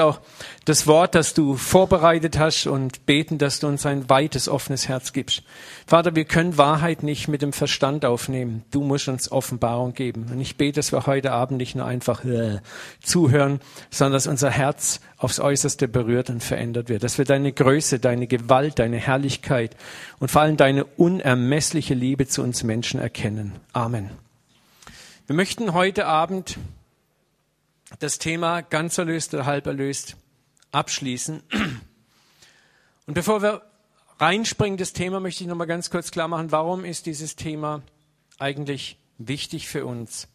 [0.00, 0.20] auch
[0.64, 5.12] das Wort, das du vorbereitet hast und beten, dass du uns ein weites, offenes Herz
[5.12, 5.42] gibst.
[5.86, 8.64] Vater, wir können Wahrheit nicht mit dem Verstand aufnehmen.
[8.70, 10.26] Du musst uns Offenbarung geben.
[10.30, 12.60] Und ich bete, dass wir heute Abend nicht nur einfach äh,
[13.02, 13.60] zuhören,
[13.90, 17.04] sondern dass unser Herz aufs Äußerste berührt und verändert wird.
[17.04, 19.76] Dass wir deine Größe, deine Gewalt, deine Herrlichkeit
[20.18, 23.52] und vor allem deine unermessliche Liebe zu uns Menschen erkennen.
[23.72, 24.10] Amen.
[25.26, 26.56] Wir möchten heute Abend
[27.98, 30.16] das Thema ganz erlöst oder halb erlöst
[30.72, 31.42] abschließen.
[33.06, 33.62] Und bevor wir
[34.18, 37.82] reinspringen, das Thema möchte ich noch mal ganz kurz klar machen, warum ist dieses Thema
[38.38, 40.28] eigentlich wichtig für uns?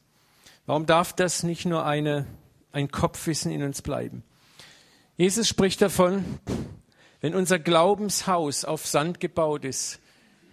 [0.66, 2.26] Warum darf das nicht nur eine,
[2.72, 4.24] ein Kopfwissen in uns bleiben?
[5.16, 6.40] Jesus spricht davon,
[7.22, 9.99] wenn unser Glaubenshaus auf Sand gebaut ist,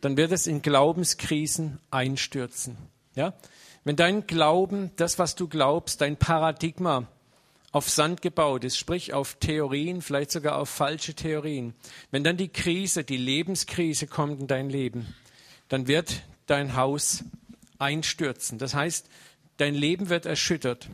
[0.01, 2.77] dann wird es in Glaubenskrisen einstürzen.
[3.15, 3.35] Ja?
[3.85, 7.09] Wenn dein Glauben, das, was du glaubst, dein Paradigma
[7.73, 11.75] auf Sand gebaut ist, sprich auf Theorien, vielleicht sogar auf falsche Theorien,
[12.11, 15.15] wenn dann die Krise, die Lebenskrise kommt in dein Leben,
[15.69, 17.25] dann wird dein Haus
[17.79, 18.59] einstürzen.
[18.59, 19.09] Das heißt,
[19.57, 20.89] dein Leben wird erschüttert.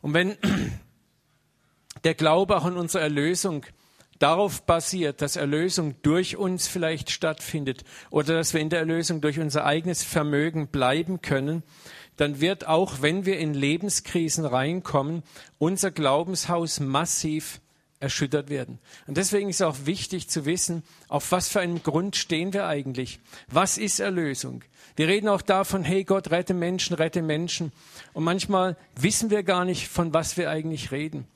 [0.00, 0.36] Und wenn
[2.04, 3.66] der Glaube auch an unsere Erlösung
[4.18, 9.38] darauf basiert, dass Erlösung durch uns vielleicht stattfindet oder dass wir in der Erlösung durch
[9.38, 11.62] unser eigenes Vermögen bleiben können,
[12.16, 15.22] dann wird auch, wenn wir in Lebenskrisen reinkommen,
[15.58, 17.60] unser Glaubenshaus massiv
[18.00, 18.78] erschüttert werden.
[19.06, 23.20] Und deswegen ist auch wichtig zu wissen, auf was für einem Grund stehen wir eigentlich?
[23.48, 24.62] Was ist Erlösung?
[24.96, 27.72] Wir reden auch davon, hey Gott, rette Menschen, rette Menschen.
[28.12, 31.26] Und manchmal wissen wir gar nicht, von was wir eigentlich reden.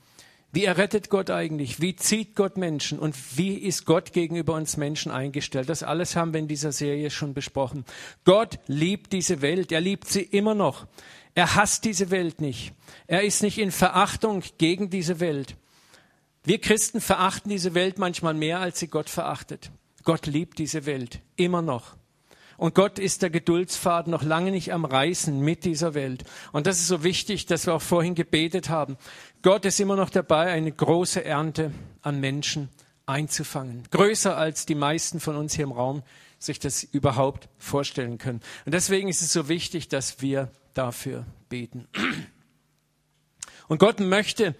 [0.52, 1.80] Wie errettet Gott eigentlich?
[1.80, 2.98] Wie zieht Gott Menschen?
[2.98, 5.68] Und wie ist Gott gegenüber uns Menschen eingestellt?
[5.68, 7.84] Das alles haben wir in dieser Serie schon besprochen.
[8.24, 9.70] Gott liebt diese Welt.
[9.70, 10.86] Er liebt sie immer noch.
[11.34, 12.72] Er hasst diese Welt nicht.
[13.06, 15.56] Er ist nicht in Verachtung gegen diese Welt.
[16.42, 19.70] Wir Christen verachten diese Welt manchmal mehr, als sie Gott verachtet.
[20.02, 21.96] Gott liebt diese Welt immer noch.
[22.60, 26.24] Und Gott ist der Geduldsfaden noch lange nicht am Reißen mit dieser Welt.
[26.52, 28.98] Und das ist so wichtig, dass wir auch vorhin gebetet haben.
[29.40, 32.68] Gott ist immer noch dabei, eine große Ernte an Menschen
[33.06, 33.84] einzufangen.
[33.90, 36.02] Größer als die meisten von uns hier im Raum
[36.38, 38.42] sich das überhaupt vorstellen können.
[38.66, 41.88] Und deswegen ist es so wichtig, dass wir dafür beten.
[43.68, 44.54] Und Gott möchte,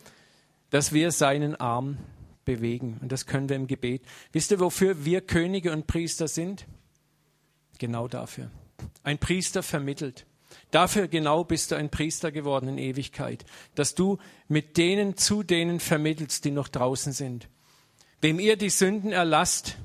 [0.70, 1.98] dass wir seinen Arm
[2.46, 2.96] bewegen.
[3.02, 4.00] Und das können wir im Gebet.
[4.32, 6.64] Wisst ihr, wofür wir Könige und Priester sind?
[7.80, 8.50] Genau dafür.
[9.02, 10.26] Ein Priester vermittelt.
[10.70, 14.18] Dafür genau bist du ein Priester geworden in Ewigkeit, dass du
[14.48, 17.48] mit denen zu denen vermittelst, die noch draußen sind.
[18.20, 19.78] Wem ihr die Sünden erlasst,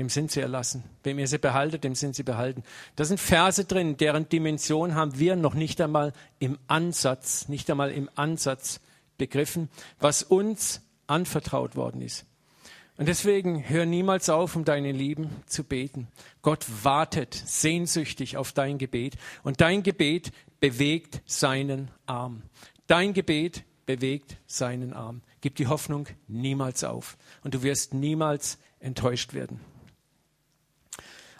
[0.00, 0.82] dem sind sie erlassen.
[1.04, 2.64] Wem ihr sie behaltet, dem sind sie behalten.
[2.96, 7.92] Da sind Verse drin, deren Dimension haben wir noch nicht einmal im Ansatz, nicht einmal
[7.92, 8.80] im Ansatz
[9.16, 9.68] begriffen,
[10.00, 12.26] was uns anvertraut worden ist.
[12.96, 16.06] Und deswegen hör niemals auf, um deine Lieben zu beten.
[16.42, 22.42] Gott wartet sehnsüchtig auf dein Gebet und dein Gebet bewegt seinen Arm.
[22.86, 25.22] Dein Gebet bewegt seinen Arm.
[25.40, 29.60] Gib die Hoffnung niemals auf und du wirst niemals enttäuscht werden.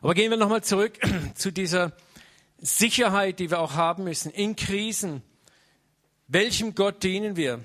[0.01, 0.99] Aber gehen wir nochmal zurück
[1.35, 1.93] zu dieser
[2.59, 5.23] Sicherheit, die wir auch haben müssen in Krisen.
[6.27, 7.61] Welchem Gott dienen wir?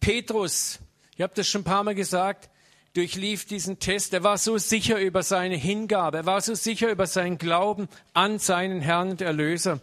[0.00, 0.78] Petrus
[1.18, 2.48] ich habe das schon ein paar Mal gesagt,
[2.94, 4.14] durchlief diesen Test.
[4.14, 8.38] Er war so sicher über seine Hingabe, er war so sicher über seinen Glauben an
[8.38, 9.80] seinen Herrn und Erlöser.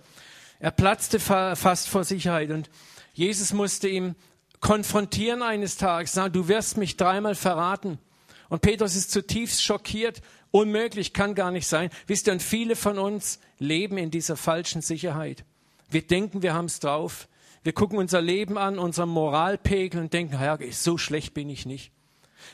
[0.60, 2.70] Er platzte fast vor Sicherheit und
[3.14, 4.16] Jesus musste ihm
[4.62, 8.00] konfrontieren eines Tages, sagen, du wirst mich dreimal verraten.
[8.48, 10.22] Und Petrus ist zutiefst schockiert.
[10.52, 11.90] Unmöglich, kann gar nicht sein.
[12.08, 15.44] Wisst ihr, und viele von uns leben in dieser falschen Sicherheit.
[15.90, 17.28] Wir denken, wir haben es drauf.
[17.66, 21.92] Wir gucken unser Leben an, unseren Moralpegel und denken, ja, so schlecht bin ich nicht.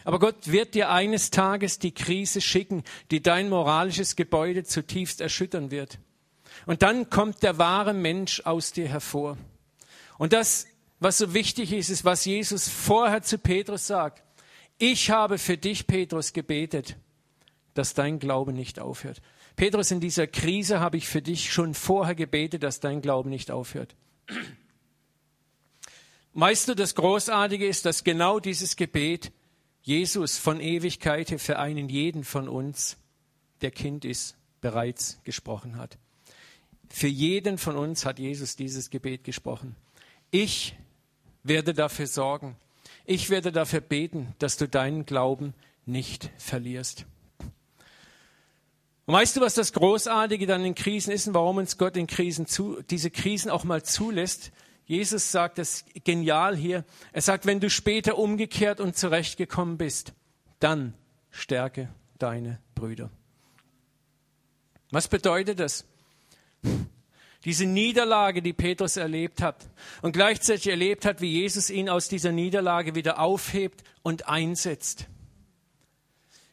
[0.05, 5.69] Aber Gott wird dir eines Tages die Krise schicken, die dein moralisches Gebäude zutiefst erschüttern
[5.69, 5.99] wird.
[6.65, 9.37] Und dann kommt der wahre Mensch aus dir hervor.
[10.17, 10.65] Und das,
[11.01, 14.23] was so wichtig ist, ist, was Jesus vorher zu Petrus sagt.
[14.77, 16.95] Ich habe für dich, Petrus, gebetet,
[17.73, 19.21] dass dein Glaube nicht aufhört.
[19.57, 23.51] Petrus, in dieser Krise habe ich für dich schon vorher gebetet, dass dein Glaube nicht
[23.51, 23.93] aufhört.
[26.33, 29.31] Weißt du, das Großartige ist, dass genau dieses Gebet
[29.81, 32.97] Jesus von Ewigkeit für einen jeden von uns,
[33.61, 35.97] der Kind ist, bereits gesprochen hat.
[36.89, 39.75] Für jeden von uns hat Jesus dieses Gebet gesprochen.
[40.29, 40.75] Ich
[41.43, 42.55] werde dafür sorgen.
[43.05, 45.53] Ich werde dafür beten, dass du deinen Glauben
[45.85, 47.05] nicht verlierst.
[49.05, 52.07] Und weißt du, was das Großartige dann in Krisen ist und warum uns Gott in
[52.07, 54.51] Krisen zu, diese Krisen auch mal zulässt?
[54.91, 56.83] Jesus sagt das genial hier.
[57.13, 60.11] Er sagt, wenn du später umgekehrt und zurechtgekommen bist,
[60.59, 60.93] dann
[61.29, 61.87] stärke
[62.19, 63.09] deine Brüder.
[64.89, 65.85] Was bedeutet das?
[67.45, 69.65] Diese Niederlage, die Petrus erlebt hat
[70.01, 75.07] und gleichzeitig erlebt hat, wie Jesus ihn aus dieser Niederlage wieder aufhebt und einsetzt,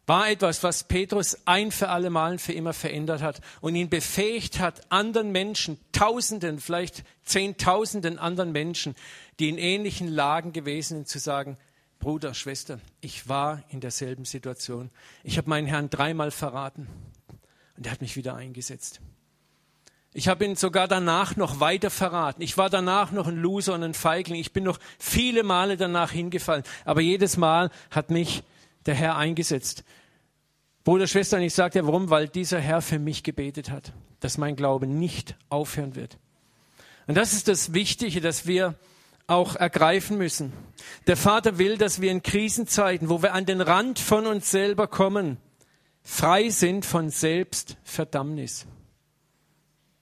[0.09, 4.59] war etwas, was Petrus ein für alle Mal für immer verändert hat und ihn befähigt
[4.59, 8.97] hat, anderen Menschen, Tausenden, vielleicht Zehntausenden anderen Menschen,
[9.39, 11.59] die in ähnlichen Lagen gewesen sind, zu sagen,
[11.99, 14.91] Bruder, Schwester, ich war in derselben Situation.
[15.25, 16.87] Ich habe meinen Herrn dreimal verraten
[17.77, 19.01] und er hat mich wieder eingesetzt.
[20.15, 22.41] Ich habe ihn sogar danach noch weiter verraten.
[22.41, 24.41] Ich war danach noch ein Loser und ein Feigling.
[24.41, 26.65] Ich bin noch viele Male danach hingefallen.
[26.87, 28.43] Aber jedes Mal hat mich
[28.87, 29.85] der Herr eingesetzt.
[30.89, 34.57] Bruder, Schwestern, ich sage dir warum, weil dieser Herr für mich gebetet hat, dass mein
[34.57, 36.17] Glaube nicht aufhören wird.
[37.07, 38.75] Und das ist das Wichtige, dass wir
[39.27, 40.51] auch ergreifen müssen.
[41.07, 44.87] Der Vater will, dass wir in Krisenzeiten, wo wir an den Rand von uns selber
[44.87, 45.37] kommen,
[46.03, 48.65] frei sind von Selbstverdammnis.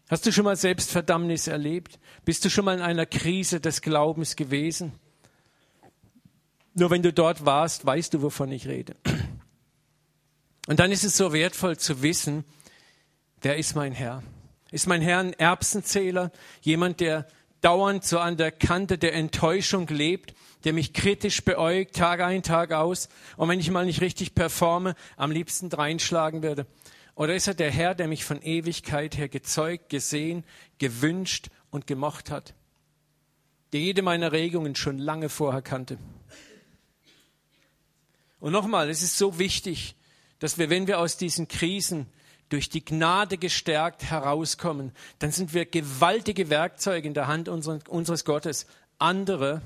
[0.08, 1.98] Hast du schon mal Selbstverdammnis erlebt?
[2.24, 4.92] Bist du schon mal in einer Krise des Glaubens gewesen?
[6.74, 8.94] Nur wenn du dort warst, weißt du, wovon ich rede.
[10.66, 12.44] Und dann ist es so wertvoll zu wissen,
[13.40, 14.22] wer ist mein Herr?
[14.70, 16.32] Ist mein Herr ein Erbsenzähler?
[16.60, 17.26] Jemand, der
[17.60, 20.34] dauernd so an der Kante der Enttäuschung lebt,
[20.64, 24.94] der mich kritisch beäugt, Tag ein, Tag aus, und wenn ich mal nicht richtig performe,
[25.16, 26.66] am liebsten reinschlagen würde?
[27.14, 30.44] Oder ist er der Herr, der mich von Ewigkeit her gezeugt, gesehen,
[30.78, 32.54] gewünscht und gemocht hat?
[33.72, 35.98] Der jede meiner Regungen schon lange vorher kannte.
[38.38, 39.95] Und nochmal, es ist so wichtig,
[40.38, 42.06] dass wir, wenn wir aus diesen Krisen
[42.48, 48.66] durch die Gnade gestärkt herauskommen, dann sind wir gewaltige Werkzeuge in der Hand unseres Gottes,
[48.98, 49.62] andere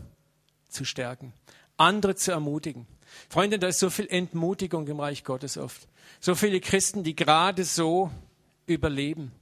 [0.69, 1.33] zu stärken,
[1.77, 2.87] andere zu ermutigen.
[3.29, 5.89] Freunde, da ist so viel Entmutigung im Reich Gottes oft.
[6.21, 8.11] So viele Christen, die gerade so
[8.67, 9.33] überleben.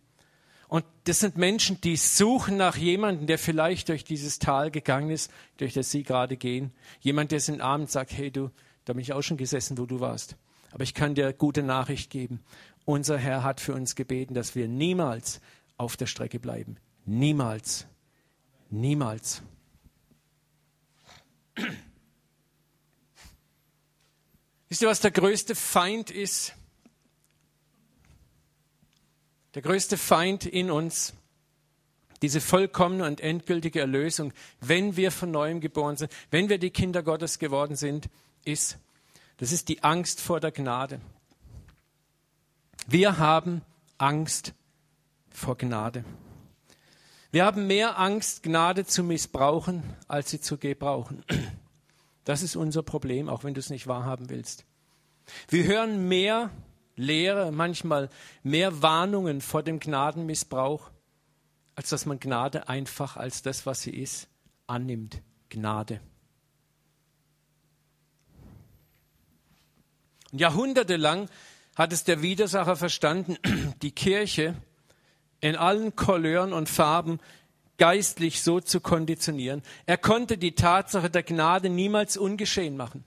[0.68, 5.30] Und das sind Menschen, die suchen nach jemandem, der vielleicht durch dieses Tal gegangen ist,
[5.56, 6.72] durch das sie gerade gehen.
[7.00, 8.50] Jemand, der den Abend sagt, hey du,
[8.84, 10.36] da bin ich auch schon gesessen, wo du warst.
[10.70, 12.40] Aber ich kann dir gute Nachricht geben.
[12.84, 15.40] Unser Herr hat für uns gebeten, dass wir niemals
[15.76, 16.76] auf der Strecke bleiben.
[17.04, 17.86] Niemals.
[18.70, 19.42] Niemals.
[24.68, 26.54] Wisst ihr, was der größte Feind ist?
[29.54, 31.14] Der größte Feind in uns,
[32.20, 37.02] diese vollkommene und endgültige Erlösung, wenn wir von neuem geboren sind, wenn wir die Kinder
[37.02, 38.10] Gottes geworden sind,
[38.44, 38.78] ist
[39.38, 41.00] das ist die Angst vor der Gnade.
[42.86, 43.62] Wir haben
[43.96, 44.54] Angst
[45.30, 46.04] vor Gnade.
[47.30, 51.24] Wir haben mehr Angst, Gnade zu missbrauchen, als sie zu gebrauchen.
[52.24, 54.64] Das ist unser Problem, auch wenn du es nicht wahrhaben willst.
[55.48, 56.50] Wir hören mehr
[56.96, 58.08] Lehre, manchmal
[58.42, 60.90] mehr Warnungen vor dem Gnadenmissbrauch,
[61.74, 64.28] als dass man Gnade einfach als das, was sie ist,
[64.66, 65.22] annimmt.
[65.48, 66.00] Gnade.
[70.32, 71.28] Jahrhundertelang
[71.74, 73.36] hat es der Widersacher verstanden,
[73.82, 74.54] die Kirche
[75.40, 77.20] in allen Couleuren und Farben
[77.78, 79.62] geistlich so zu konditionieren.
[79.86, 83.04] Er konnte die Tatsache der Gnade niemals ungeschehen machen.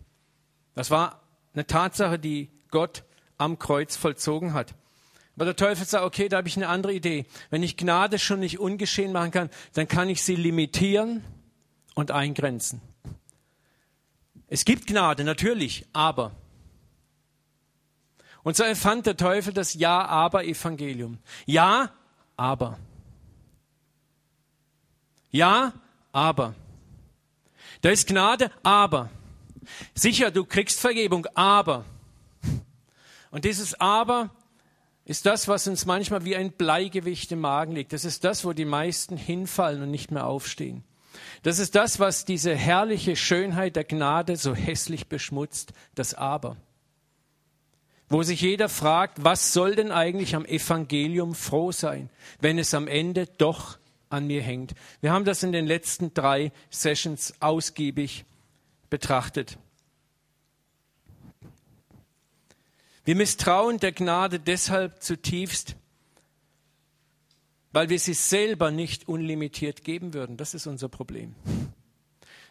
[0.74, 1.22] Das war
[1.54, 3.04] eine Tatsache, die Gott
[3.38, 4.74] am Kreuz vollzogen hat.
[5.36, 7.26] Aber der Teufel sagt, okay, da habe ich eine andere Idee.
[7.50, 11.24] Wenn ich Gnade schon nicht ungeschehen machen kann, dann kann ich sie limitieren
[11.96, 12.82] und eingrenzen.
[14.48, 16.32] Es gibt Gnade, natürlich, aber
[18.44, 21.20] und so empfand der Teufel das Ja-Aber-Evangelium.
[21.46, 21.92] Ja,
[22.38, 22.80] aber.
[25.30, 25.74] Ja,
[26.12, 26.56] aber.
[27.82, 29.10] Da ist Gnade, aber.
[29.94, 31.86] Sicher, du kriegst Vergebung, aber.
[33.30, 34.30] Und dieses Aber
[35.06, 37.94] ist das, was uns manchmal wie ein Bleigewicht im Magen liegt.
[37.94, 40.84] Das ist das, wo die meisten hinfallen und nicht mehr aufstehen.
[41.44, 46.58] Das ist das, was diese herrliche Schönheit der Gnade so hässlich beschmutzt, das Aber
[48.12, 52.10] wo sich jeder fragt, was soll denn eigentlich am Evangelium froh sein,
[52.42, 53.78] wenn es am Ende doch
[54.10, 54.74] an mir hängt.
[55.00, 58.26] Wir haben das in den letzten drei Sessions ausgiebig
[58.90, 59.58] betrachtet.
[63.06, 65.78] Wir misstrauen der Gnade deshalb zutiefst,
[67.72, 70.36] weil wir sie selber nicht unlimitiert geben würden.
[70.36, 71.34] Das ist unser Problem.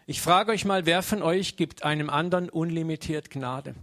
[0.06, 3.74] Ich frage euch mal, wer von euch gibt einem anderen unlimitiert Gnade?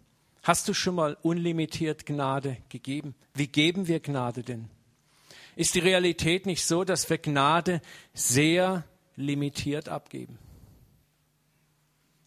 [0.47, 3.15] Hast du schon mal unlimitiert Gnade gegeben?
[3.33, 4.69] Wie geben wir Gnade denn?
[5.57, 7.81] Ist die Realität nicht so, dass wir Gnade
[8.13, 8.85] sehr
[9.17, 10.39] limitiert abgeben.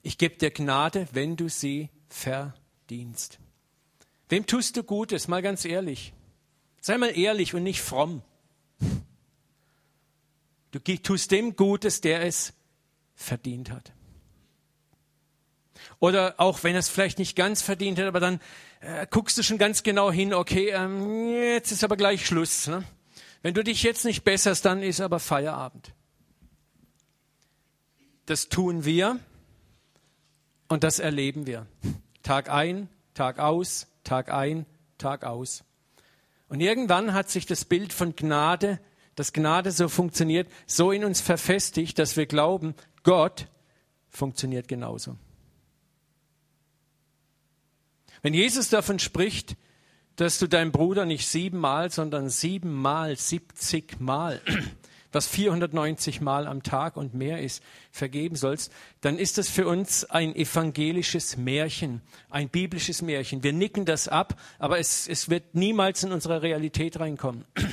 [0.03, 3.39] Ich gebe dir Gnade, wenn du sie verdienst.
[4.29, 5.27] Wem tust du Gutes?
[5.27, 6.13] Mal ganz ehrlich.
[6.83, 8.21] Sei mal ehrlich und nicht fromm.
[10.73, 12.53] Du tust dem Gutes, der es
[13.15, 13.95] verdient hat.
[16.01, 18.41] Oder auch wenn er es vielleicht nicht ganz verdient hat, aber dann
[18.81, 22.67] äh, guckst du schon ganz genau hin, okay, ähm, jetzt ist aber gleich Schluss.
[22.67, 22.85] Ne?
[23.43, 25.93] Wenn du dich jetzt nicht besserst, dann ist aber Feierabend.
[28.25, 29.21] Das tun wir
[30.69, 31.67] und das erleben wir.
[32.23, 34.65] Tag ein, Tag aus, Tag ein,
[34.97, 35.65] Tag aus.
[36.49, 38.81] Und irgendwann hat sich das Bild von Gnade,
[39.17, 43.49] dass Gnade so funktioniert, so in uns verfestigt, dass wir glauben, Gott
[44.09, 45.17] funktioniert genauso.
[48.23, 49.57] Wenn Jesus davon spricht,
[50.17, 54.41] dass du deinem Bruder nicht siebenmal, sondern siebenmal, siebzigmal,
[55.13, 60.05] was 490 Mal am Tag und mehr ist, vergeben sollst, dann ist das für uns
[60.05, 63.43] ein evangelisches Märchen, ein biblisches Märchen.
[63.43, 67.45] Wir nicken das ab, aber es, es wird niemals in unsere Realität reinkommen.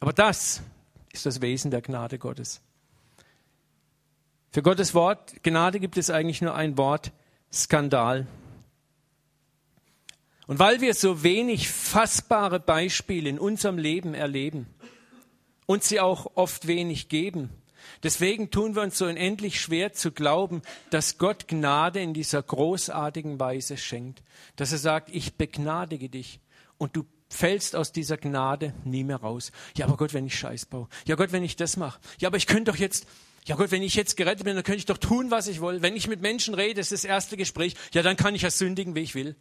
[0.00, 0.62] Aber das
[1.12, 2.60] ist das Wesen der Gnade Gottes.
[4.52, 7.10] Für Gottes Wort Gnade gibt es eigentlich nur ein Wort,
[7.52, 8.26] Skandal.
[10.46, 14.66] Und weil wir so wenig fassbare Beispiele in unserem Leben erleben
[15.66, 17.50] und sie auch oft wenig geben,
[18.02, 23.38] deswegen tun wir uns so unendlich schwer zu glauben, dass Gott Gnade in dieser großartigen
[23.38, 24.22] Weise schenkt.
[24.56, 26.40] Dass er sagt, ich begnadige dich
[26.78, 29.52] und du fällst aus dieser Gnade nie mehr raus.
[29.76, 30.88] Ja, aber Gott, wenn ich Scheiß baue.
[31.06, 32.00] Ja, Gott, wenn ich das mache.
[32.18, 33.06] Ja, aber ich könnte doch jetzt,
[33.48, 35.80] ja gut, wenn ich jetzt gerettet bin, dann könnte ich doch tun, was ich will.
[35.80, 38.94] Wenn ich mit Menschen rede, ist das erste Gespräch, ja, dann kann ich ja sündigen,
[38.94, 39.36] wie ich will.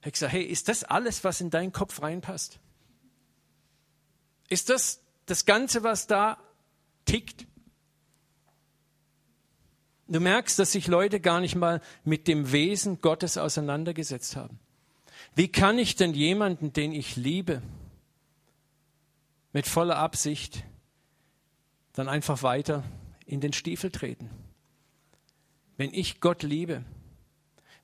[0.00, 2.60] Ich habe gesagt, hey, ist das alles, was in deinen Kopf reinpasst?
[4.50, 6.36] Ist das das Ganze, was da
[7.06, 7.46] tickt?
[10.06, 14.58] Du merkst, dass sich Leute gar nicht mal mit dem Wesen Gottes auseinandergesetzt haben.
[15.34, 17.62] Wie kann ich denn jemanden, den ich liebe,
[19.52, 20.62] mit voller Absicht
[21.94, 22.84] dann einfach weiter
[23.30, 24.28] in den Stiefel treten.
[25.76, 26.84] Wenn ich Gott liebe,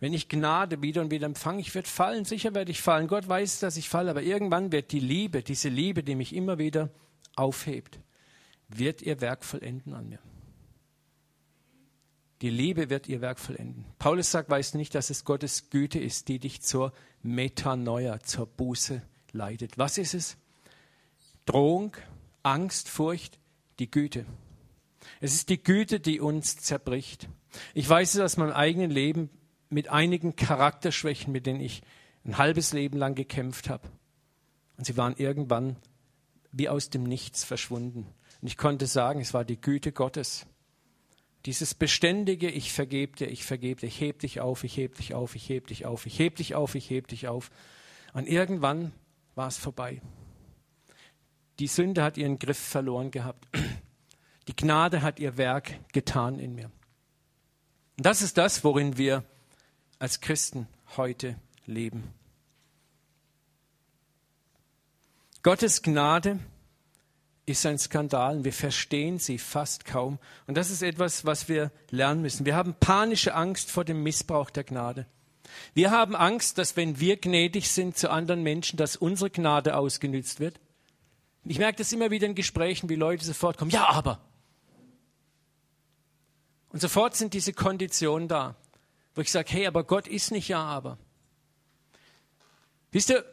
[0.01, 3.07] wenn ich Gnade wieder und wieder empfange, ich werde fallen, sicher werde ich fallen.
[3.07, 6.59] Gott weiß, dass ich falle, aber irgendwann wird die Liebe, diese Liebe, die mich immer
[6.59, 6.91] wieder
[7.37, 8.01] aufhebt,
[8.69, 10.19] wird ihr Werk vollenden an mir.
[12.43, 13.87] Die Liebe wird ihr Werk vollenden.
[13.99, 18.47] Paulus sagt, weißt du nicht, dass es Gottes Güte ist, die dich zur Metanoia, zur
[18.47, 19.01] Buße
[19.31, 19.79] leitet.
[19.79, 20.37] Was ist es?
[21.47, 21.97] Drohung,
[22.43, 23.39] Angst, Furcht,
[23.79, 24.27] die Güte.
[25.21, 27.29] Es ist die Güte, die uns zerbricht.
[27.75, 29.31] Ich weiß es aus meinem eigenen Leben
[29.69, 31.83] mit einigen Charakterschwächen, mit denen ich
[32.25, 33.89] ein halbes Leben lang gekämpft habe.
[34.77, 35.77] Und sie waren irgendwann
[36.53, 38.07] wie aus dem Nichts verschwunden.
[38.41, 40.47] Und ich konnte sagen, es war die Güte Gottes.
[41.45, 45.15] Dieses beständige, ich vergebe dir, ich vergebe dir, ich heb dich auf, ich heb dich
[45.15, 47.51] auf, ich heb dich auf, ich heb dich auf, ich heb dich auf.
[48.13, 48.93] Und irgendwann
[49.35, 50.01] war es vorbei.
[51.59, 53.47] Die Sünde hat ihren Griff verloren gehabt.
[54.49, 56.71] Die Gnade hat ihr Werk getan in mir.
[57.97, 59.25] Und das ist das, worin wir
[59.99, 62.13] als Christen heute leben.
[65.43, 66.39] Gottes Gnade
[67.47, 68.45] ist ein Skandal.
[68.45, 70.19] Wir verstehen sie fast kaum.
[70.47, 72.45] Und das ist etwas, was wir lernen müssen.
[72.45, 75.07] Wir haben panische Angst vor dem Missbrauch der Gnade.
[75.75, 80.41] Wir haben Angst, dass wenn wir gnädig sind zu anderen Menschen, dass unsere Gnade ausgenützt
[80.41, 80.61] wird.
[81.45, 84.21] Ich merke das immer wieder in Gesprächen, wie Leute sofort kommen, ja, aber,
[86.77, 88.55] und sofort sind diese Konditionen da,
[89.15, 90.99] wo ich sage, hey, aber Gott ist nicht ja, aber.
[92.93, 93.25] Wisst ihr,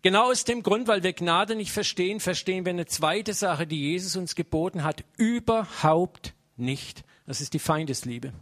[0.00, 3.78] genau aus dem Grund, weil wir Gnade nicht verstehen, verstehen wir eine zweite Sache, die
[3.78, 7.04] Jesus uns geboten hat, überhaupt nicht.
[7.26, 8.32] Das ist die Feindesliebe.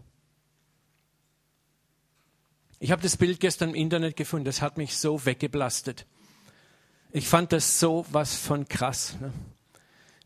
[2.78, 6.06] Ich habe das Bild gestern im Internet gefunden, das hat mich so weggeblastet.
[7.10, 9.16] Ich fand das so was von krass.
[9.20, 9.32] Ne?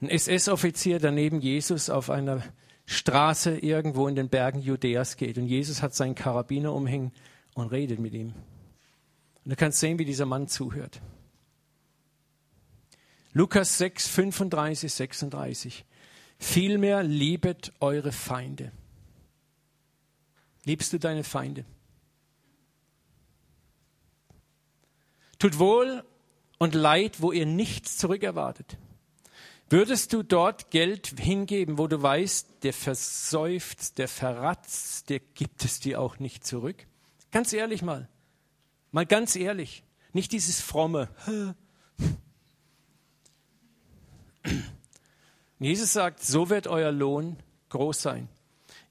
[0.02, 2.42] Ein SS-Offizier daneben Jesus auf einer
[2.86, 5.38] Straße irgendwo in den Bergen Judäas geht.
[5.38, 7.12] Und Jesus hat seinen Karabiner umhängen
[7.54, 8.34] und redet mit ihm.
[9.44, 11.00] Und du kannst sehen, wie dieser Mann zuhört.
[13.32, 15.84] Lukas 6, 35, 36.
[16.38, 18.72] Vielmehr liebet eure Feinde.
[20.64, 21.64] Liebst du deine Feinde?
[25.38, 26.04] Tut wohl
[26.58, 28.78] und Leid, wo ihr nichts zurückerwartet.
[29.74, 35.80] Würdest du dort Geld hingeben, wo du weißt, der versäuft, der verratzt, der gibt es
[35.80, 36.86] dir auch nicht zurück?
[37.32, 38.08] Ganz ehrlich mal.
[38.92, 39.82] Mal ganz ehrlich.
[40.12, 41.08] Nicht dieses fromme.
[45.58, 47.36] Jesus sagt, so wird euer Lohn
[47.70, 48.28] groß sein.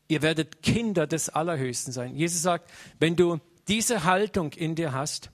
[0.09, 2.13] Ihr werdet Kinder des Allerhöchsten sein.
[2.17, 5.31] Jesus sagt, wenn du diese Haltung in dir hast,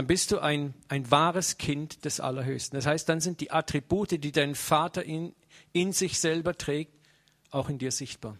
[0.00, 2.74] dann bist du ein, ein wahres Kind des Allerhöchsten.
[2.78, 5.34] Das heißt, dann sind die Attribute, die dein Vater in,
[5.74, 6.94] in sich selber trägt,
[7.50, 8.38] auch in dir sichtbar.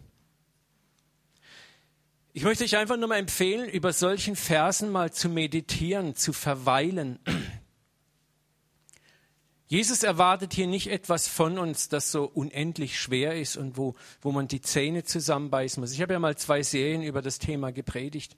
[2.33, 7.19] Ich möchte euch einfach nur mal empfehlen, über solchen Versen mal zu meditieren, zu verweilen.
[9.67, 14.33] Jesus erwartet hier nicht etwas von uns, das so unendlich schwer ist und wo, wo
[14.33, 15.93] man die Zähne zusammenbeißen muss.
[15.93, 18.35] Ich habe ja mal zwei Serien über das Thema gepredigt,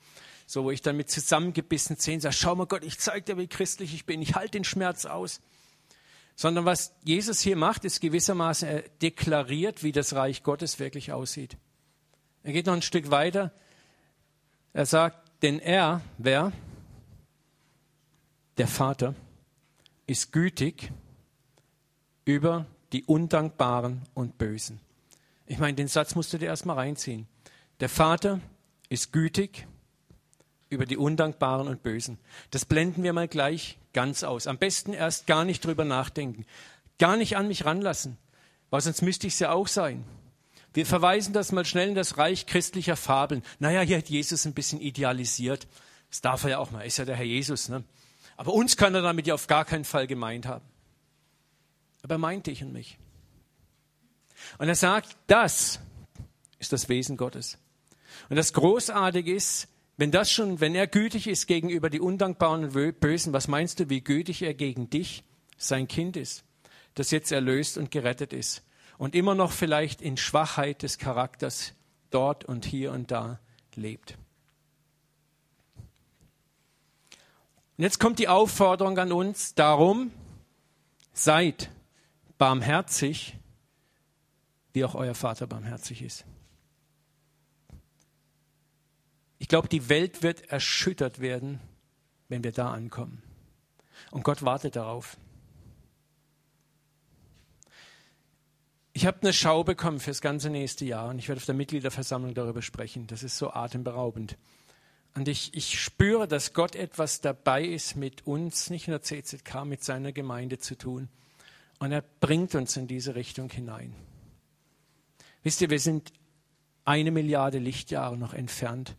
[0.53, 3.47] so wo ich dann mit zusammengebissenen Zähnen sage, schau mal Gott, ich zeige dir, wie
[3.47, 5.41] christlich ich bin, ich halte den Schmerz aus.
[6.37, 11.57] Sondern was Jesus hier macht, ist gewissermaßen, er deklariert, wie das Reich Gottes wirklich aussieht.
[12.43, 13.51] Er geht noch ein Stück weiter.
[14.75, 16.53] Er sagt, denn er, wer?
[18.59, 19.15] Der Vater,
[20.07, 20.93] ist gütig
[22.27, 24.81] über die Undankbaren und Bösen.
[25.47, 27.27] Ich meine, den Satz musst du dir erstmal reinziehen.
[27.81, 28.39] Der Vater
[28.91, 29.67] ist gütig
[30.73, 32.19] über die Undankbaren und Bösen.
[32.51, 34.47] Das blenden wir mal gleich ganz aus.
[34.47, 36.47] Am besten erst gar nicht drüber nachdenken.
[36.99, 38.17] Gar nicht an mich ranlassen,
[38.71, 40.05] weil sonst müsste ich es ja auch sein.
[40.73, 43.43] Wir verweisen das mal schnell in das Reich christlicher Fabeln.
[43.59, 45.69] Naja, hier hat Jesus ein bisschen idealisiert.
[46.09, 47.69] Das darf er ja auch mal, ist ja der Herr Jesus.
[47.69, 47.85] Ne?
[48.37, 50.65] Aber uns kann er damit ja auf gar keinen Fall gemeint haben.
[52.03, 52.99] Aber er meint dich und mich.
[54.59, 55.79] Und er sagt, das
[56.59, 57.59] ist das Wesen Gottes.
[58.29, 63.01] Und das Großartige ist, wenn das schon, wenn er gütig ist gegenüber die Undankbaren und
[63.01, 65.25] Bösen, was meinst du, wie gütig er gegen dich,
[65.57, 66.45] sein Kind ist,
[66.95, 68.63] das jetzt erlöst und gerettet ist
[68.99, 71.75] und immer noch vielleicht in Schwachheit des Charakters
[72.11, 73.39] dort und hier und da
[73.75, 74.17] lebt.
[77.79, 80.11] Und jetzt kommt die Aufforderung an uns, darum
[81.13, 81.71] seid
[82.39, 83.37] barmherzig,
[84.73, 86.25] wie auch euer Vater barmherzig ist.
[89.43, 91.59] Ich glaube, die Welt wird erschüttert werden,
[92.29, 93.25] wenn wir da ankommen.
[94.13, 95.17] Und Gott wartet darauf.
[98.93, 101.57] Ich habe eine Schau bekommen für das ganze nächste Jahr und ich werde auf der
[101.57, 103.09] Mitgliederversammlung darüber sprechen.
[103.09, 104.39] Das ist so atemberaubend.
[105.17, 109.83] Und ich, ich spüre, dass Gott etwas dabei ist, mit uns, nicht nur CZK, mit
[109.83, 111.09] seiner Gemeinde zu tun.
[111.81, 113.93] Und er bringt uns in diese Richtung hinein.
[115.43, 116.13] Wisst ihr, wir sind
[116.85, 118.95] eine Milliarde Lichtjahre noch entfernt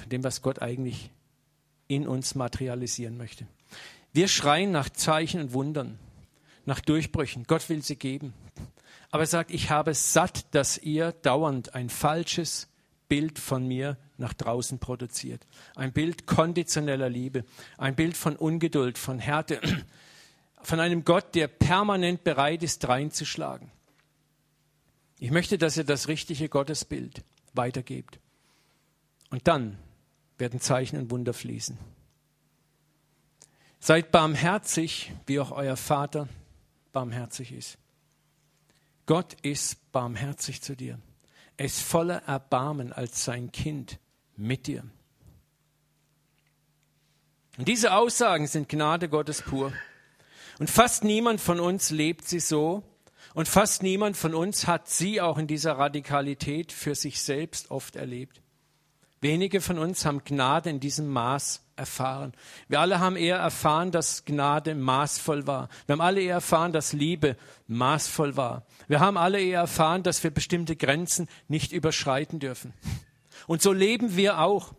[0.00, 1.10] von dem, was Gott eigentlich
[1.88, 3.46] in uns materialisieren möchte.
[4.12, 5.98] Wir schreien nach Zeichen und Wundern,
[6.64, 7.44] nach Durchbrüchen.
[7.44, 8.34] Gott will sie geben.
[9.10, 12.68] Aber er sagt, ich habe satt, dass ihr dauernd ein falsches
[13.08, 15.46] Bild von mir nach draußen produziert.
[15.74, 17.44] Ein Bild konditioneller Liebe,
[17.76, 19.60] ein Bild von Ungeduld, von Härte,
[20.62, 23.70] von einem Gott, der permanent bereit ist, reinzuschlagen.
[25.18, 28.20] Ich möchte, dass ihr das richtige Gottesbild weitergebt.
[29.30, 29.76] Und dann
[30.40, 31.78] werden Zeichen und Wunder fließen.
[33.78, 36.28] Seid barmherzig, wie auch euer Vater
[36.92, 37.78] barmherzig ist.
[39.06, 40.98] Gott ist barmherzig zu dir.
[41.56, 43.98] Er ist voller Erbarmen als sein Kind
[44.36, 44.84] mit dir.
[47.58, 49.72] Und diese Aussagen sind Gnade Gottes pur.
[50.58, 52.82] Und fast niemand von uns lebt sie so.
[53.34, 57.96] Und fast niemand von uns hat sie auch in dieser Radikalität für sich selbst oft
[57.96, 58.39] erlebt.
[59.22, 62.32] Wenige von uns haben Gnade in diesem Maß erfahren.
[62.68, 65.68] Wir alle haben eher erfahren, dass Gnade maßvoll war.
[65.86, 68.64] Wir haben alle eher erfahren, dass Liebe maßvoll war.
[68.88, 72.72] Wir haben alle eher erfahren, dass wir bestimmte Grenzen nicht überschreiten dürfen.
[73.46, 74.74] Und so leben wir auch.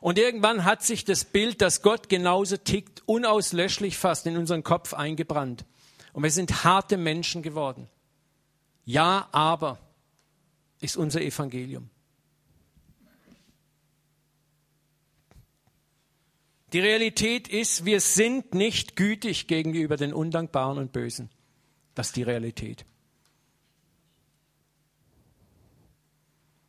[0.00, 4.92] Und irgendwann hat sich das Bild, dass Gott genauso tickt, unauslöschlich fast in unseren Kopf
[4.92, 5.64] eingebrannt.
[6.12, 7.88] Und wir sind harte Menschen geworden.
[8.84, 9.78] Ja, aber
[10.80, 11.90] ist unser Evangelium.
[16.76, 21.30] Die Realität ist, wir sind nicht gütig gegenüber den Undankbaren und Bösen.
[21.94, 22.84] Das ist die Realität.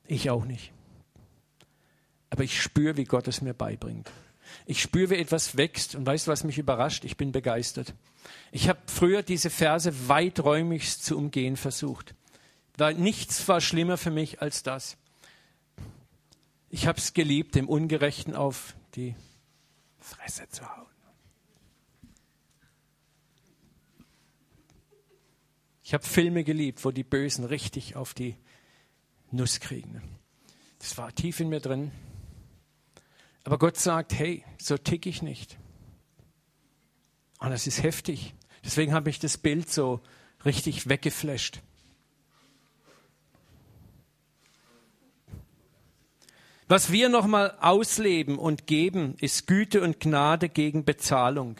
[0.05, 0.71] Ich auch nicht
[2.29, 4.11] aber ich spüre, wie Gott es mir beibringt.
[4.65, 7.03] Ich spüre, wie etwas wächst und weißt du, was mich überrascht?
[7.03, 7.93] Ich bin begeistert.
[8.51, 12.15] Ich habe früher diese Verse weiträumig zu umgehen versucht.
[12.77, 14.97] Weil nichts war schlimmer für mich als das.
[16.69, 19.15] Ich habe es geliebt, dem Ungerechten auf die
[20.07, 20.87] Fresse zu hauen.
[25.83, 28.35] Ich habe Filme geliebt, wo die Bösen richtig auf die
[29.31, 30.01] Nuss kriegen.
[30.79, 31.91] Das war tief in mir drin.
[33.43, 35.57] Aber Gott sagt, hey, so tick ich nicht.
[37.39, 38.33] Und das ist heftig.
[38.65, 40.01] Deswegen habe ich das Bild so
[40.43, 41.61] richtig weggeflasht.
[46.67, 51.55] Was wir nochmal ausleben und geben, ist Güte und Gnade gegen Bezahlung.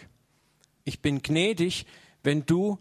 [0.84, 1.86] Ich bin gnädig,
[2.24, 2.78] wenn du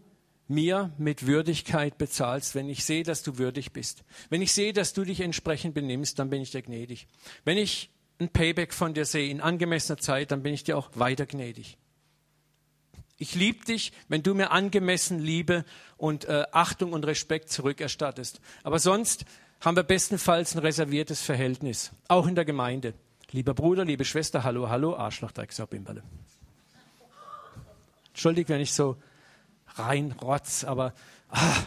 [0.49, 4.03] mir mit Würdigkeit bezahlst, wenn ich sehe, dass du würdig bist.
[4.29, 7.07] Wenn ich sehe, dass du dich entsprechend benimmst, dann bin ich dir gnädig.
[7.45, 10.89] Wenn ich ein Payback von dir sehe in angemessener Zeit, dann bin ich dir auch
[10.95, 11.77] weiter gnädig.
[13.17, 18.41] Ich liebe dich, wenn du mir angemessen Liebe und äh, Achtung und Respekt zurückerstattest.
[18.63, 19.25] Aber sonst
[19.61, 22.93] haben wir bestenfalls ein reserviertes Verhältnis, auch in der Gemeinde.
[23.31, 25.67] Lieber Bruder, liebe Schwester, hallo, hallo, Arschloch, Drecksau,
[28.09, 28.97] Entschuldigt, wenn ich so
[29.75, 30.93] reinrotz, aber
[31.29, 31.63] ah.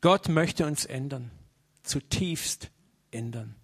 [0.00, 1.30] Gott möchte uns ändern,
[1.82, 2.70] zutiefst
[3.10, 3.54] ändern.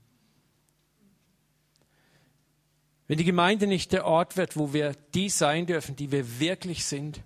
[3.08, 6.84] Wenn die Gemeinde nicht der Ort wird, wo wir die sein dürfen, die wir wirklich
[6.84, 7.20] sind.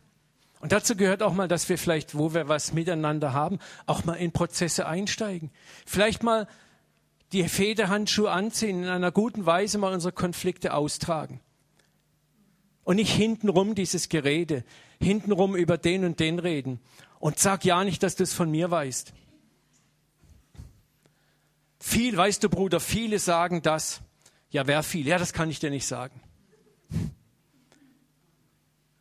[0.60, 4.14] Und dazu gehört auch mal, dass wir vielleicht, wo wir was miteinander haben, auch mal
[4.14, 5.50] in Prozesse einsteigen.
[5.86, 6.46] Vielleicht mal
[7.32, 11.40] die Federhandschuhe anziehen, in einer guten Weise mal unsere Konflikte austragen.
[12.84, 14.64] Und nicht hintenrum dieses Gerede,
[15.00, 16.80] hintenrum über den und den reden.
[17.18, 19.14] Und sag ja nicht, dass du es von mir weißt.
[21.78, 24.02] Viel, weißt du, Bruder, viele sagen das.
[24.50, 25.06] Ja, wer viel?
[25.06, 26.20] Ja, das kann ich dir nicht sagen.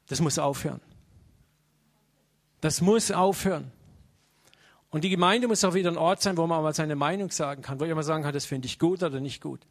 [0.07, 0.81] Das muss aufhören.
[2.61, 3.71] Das muss aufhören.
[4.89, 7.61] Und die Gemeinde muss auch wieder ein Ort sein, wo man mal seine Meinung sagen
[7.61, 9.61] kann, wo ich mal sagen kann, das finde ich gut oder nicht gut.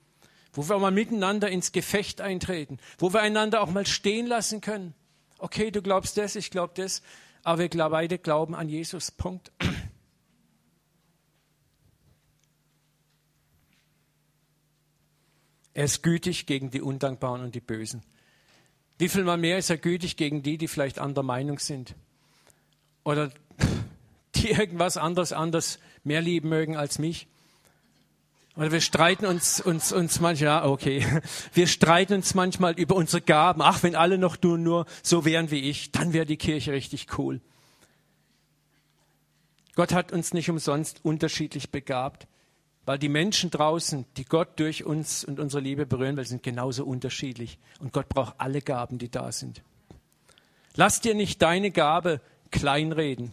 [0.52, 4.94] Wo wir mal miteinander ins Gefecht eintreten, wo wir einander auch mal stehen lassen können.
[5.38, 7.02] Okay, du glaubst das, ich glaube das,
[7.42, 9.10] aber wir beide glauben an Jesus.
[9.10, 9.52] Punkt.
[15.74, 18.02] Er ist gütig gegen die Undankbaren und die Bösen.
[18.98, 21.94] Wie viel mal mehr ist er gütig gegen die, die vielleicht anderer Meinung sind?
[23.04, 23.30] Oder
[24.34, 27.26] die irgendwas anderes anders mehr lieben mögen als mich?
[28.56, 31.06] Oder wir streiten uns, uns, uns manchmal, ja, okay,
[31.54, 33.62] wir streiten uns manchmal über unsere Gaben.
[33.62, 37.18] Ach, wenn alle noch nur, nur so wären wie ich, dann wäre die Kirche richtig
[37.18, 37.40] cool.
[39.76, 42.26] Gott hat uns nicht umsonst unterschiedlich begabt.
[42.88, 46.86] Weil die Menschen draußen, die Gott durch uns und unsere Liebe berühren will, sind genauso
[46.86, 47.58] unterschiedlich.
[47.80, 49.62] Und Gott braucht alle Gaben, die da sind.
[50.74, 53.32] Lass dir nicht deine Gabe kleinreden.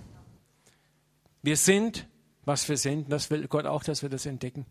[1.42, 2.08] Wir sind,
[2.44, 3.12] was wir sind.
[3.12, 4.66] Das will Gott auch, dass wir das entdecken.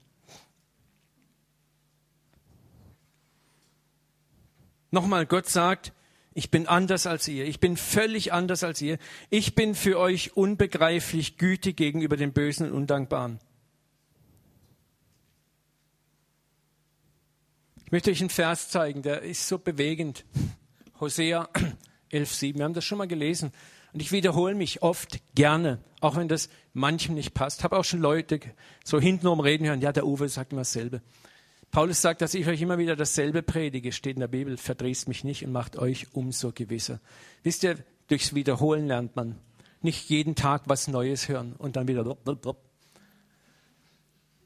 [4.91, 5.93] Nochmal, Gott sagt,
[6.35, 7.47] ich bin anders als ihr.
[7.47, 8.99] Ich bin völlig anders als ihr.
[9.31, 13.41] Ich bin für euch unbegreiflich gütig gegenüber den Bösen und Undankbaren.
[17.95, 20.25] möchte euch einen Vers zeigen, der ist so bewegend.
[20.99, 21.49] Hosea
[22.11, 22.57] 11,7.
[22.57, 23.53] Wir haben das schon mal gelesen.
[23.95, 27.63] Und ich wiederhole mich oft gerne, auch wenn das manchem nicht passt.
[27.63, 28.41] Habe auch schon Leute
[28.85, 29.81] so hintenrum reden hören.
[29.81, 31.01] Ja, der Uwe sagt immer dasselbe.
[31.71, 34.57] Paulus sagt, dass ich euch immer wieder dasselbe predige, steht in der Bibel.
[34.57, 37.01] Verdrießt mich nicht und macht euch umso gewisser.
[37.45, 37.79] Wisst ihr,
[38.09, 39.39] durchs Wiederholen lernt man.
[39.81, 42.05] Nicht jeden Tag was Neues hören und dann wieder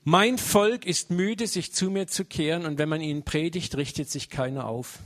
[0.04, 4.08] mein Volk ist müde, sich zu mir zu kehren, und wenn man ihnen predigt, richtet
[4.08, 5.00] sich keiner auf.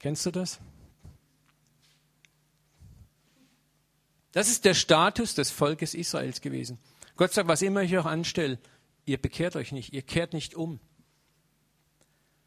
[0.00, 0.58] Kennst du das?
[4.32, 6.78] Das ist der Status des Volkes Israels gewesen.
[7.16, 8.58] Gott sagt, was immer ich euch anstelle,
[9.04, 10.80] ihr bekehrt euch nicht, ihr kehrt nicht um.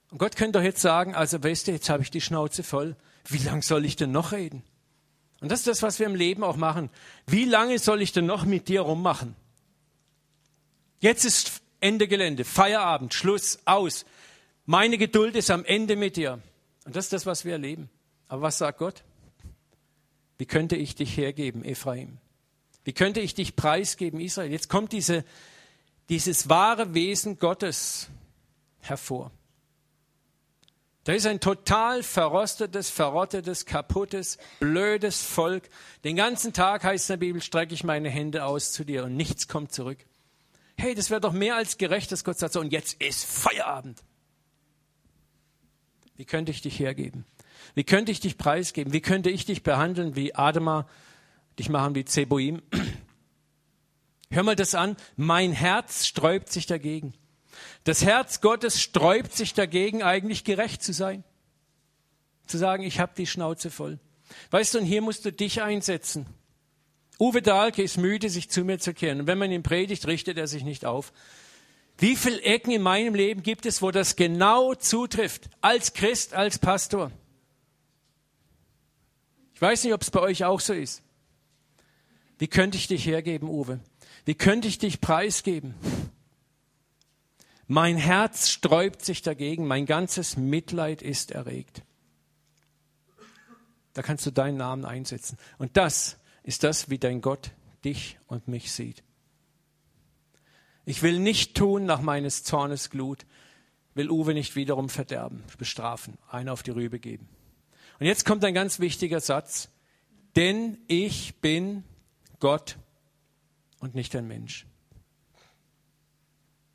[0.09, 2.95] Und Gott könnte doch jetzt sagen, also weißt du, jetzt habe ich die Schnauze voll,
[3.27, 4.63] wie lange soll ich denn noch reden?
[5.41, 6.89] Und das ist das, was wir im Leben auch machen.
[7.27, 9.35] Wie lange soll ich denn noch mit dir rummachen?
[10.99, 14.05] Jetzt ist Ende Gelände, Feierabend, Schluss, aus.
[14.65, 16.41] Meine Geduld ist am Ende mit dir.
[16.85, 17.89] Und das ist das, was wir erleben.
[18.27, 19.03] Aber was sagt Gott?
[20.37, 22.17] Wie könnte ich dich hergeben, Ephraim?
[22.83, 24.51] Wie könnte ich dich preisgeben, Israel?
[24.51, 25.25] Jetzt kommt diese,
[26.09, 28.09] dieses wahre Wesen Gottes
[28.79, 29.31] hervor.
[31.05, 35.69] Da ist ein total verrostetes, verrottetes, kaputtes, blödes Volk.
[36.03, 39.15] Den ganzen Tag heißt in der Bibel, strecke ich meine Hände aus zu dir und
[39.15, 39.99] nichts kommt zurück.
[40.77, 44.03] Hey, das wäre doch mehr als gerecht, dass Gott sagt, so, und jetzt ist Feierabend.
[46.15, 47.25] Wie könnte ich dich hergeben?
[47.75, 48.93] Wie könnte ich dich preisgeben?
[48.93, 50.87] Wie könnte ich dich behandeln wie Adama,
[51.59, 52.61] dich machen wie Zeboim?
[54.31, 54.95] Hör mal das an.
[55.17, 57.13] Mein Herz sträubt sich dagegen.
[57.83, 61.23] Das Herz Gottes sträubt sich dagegen, eigentlich gerecht zu sein.
[62.47, 63.99] Zu sagen, ich habe die Schnauze voll.
[64.51, 66.25] Weißt du, und hier musst du dich einsetzen.
[67.19, 69.21] Uwe Dahlke ist müde, sich zu mir zu kehren.
[69.21, 71.13] Und wenn man ihn predigt, richtet er sich nicht auf.
[71.97, 75.49] Wie viele Ecken in meinem Leben gibt es, wo das genau zutrifft?
[75.61, 77.11] Als Christ, als Pastor.
[79.55, 81.01] Ich weiß nicht, ob es bei euch auch so ist.
[82.37, 83.79] Wie könnte ich dich hergeben, Uwe?
[84.25, 85.73] Wie könnte ich dich preisgeben?
[87.65, 91.83] Mein Herz sträubt sich dagegen, mein ganzes Mitleid ist erregt.
[93.93, 95.37] Da kannst du deinen Namen einsetzen.
[95.57, 97.51] Und das ist das, wie dein Gott
[97.85, 99.03] dich und mich sieht.
[100.83, 103.25] Ich will nicht tun nach meines Zornes Glut,
[103.93, 107.29] will Uwe nicht wiederum verderben, bestrafen, einen auf die Rübe geben.
[107.99, 109.69] Und jetzt kommt ein ganz wichtiger Satz.
[110.35, 111.83] Denn ich bin
[112.39, 112.77] Gott
[113.79, 114.65] und nicht ein Mensch.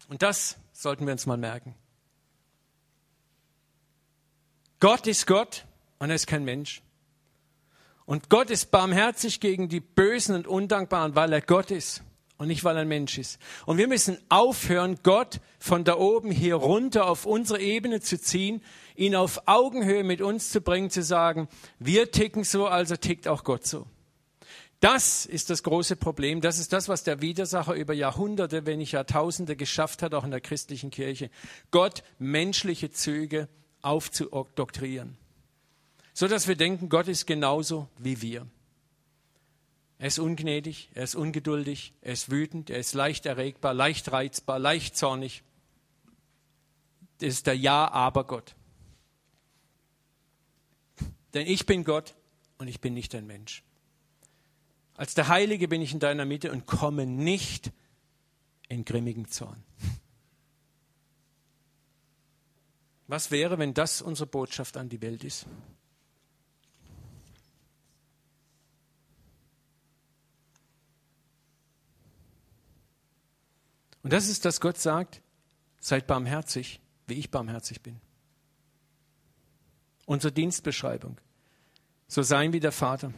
[0.08, 1.74] Und das sollten wir uns mal merken.
[4.80, 5.66] Gott ist Gott
[5.98, 6.82] und er ist kein Mensch.
[8.06, 12.02] Und Gott ist barmherzig gegen die Bösen und Undankbaren, weil er Gott ist
[12.40, 13.38] und nicht, weil er ein Mensch ist.
[13.66, 18.62] Und wir müssen aufhören, Gott von da oben hier runter auf unsere Ebene zu ziehen,
[18.96, 21.48] ihn auf Augenhöhe mit uns zu bringen, zu sagen,
[21.78, 23.86] wir ticken so, also tickt auch Gott so.
[24.80, 26.40] Das ist das große Problem.
[26.40, 30.30] Das ist das, was der Widersacher über Jahrhunderte, wenn nicht Jahrtausende geschafft hat, auch in
[30.30, 31.28] der christlichen Kirche.
[31.70, 33.48] Gott menschliche Züge
[33.82, 35.18] aufzudoktrieren.
[36.14, 38.46] So dass wir denken, Gott ist genauso wie wir.
[40.00, 44.58] Er ist ungnädig, er ist ungeduldig, er ist wütend, er ist leicht erregbar, leicht reizbar,
[44.58, 45.42] leicht zornig.
[47.18, 48.56] Das ist der Ja-Aber-Gott.
[51.34, 52.14] Denn ich bin Gott
[52.56, 53.62] und ich bin nicht ein Mensch.
[54.94, 57.70] Als der Heilige bin ich in deiner Mitte und komme nicht
[58.68, 59.62] in grimmigen Zorn.
[63.06, 65.44] Was wäre, wenn das unsere Botschaft an die Welt ist?
[74.02, 75.20] Und das ist, dass Gott sagt,
[75.78, 78.00] seid barmherzig, wie ich barmherzig bin.
[80.06, 81.18] Unsere Dienstbeschreibung.
[82.08, 83.12] So sein wie der Vater.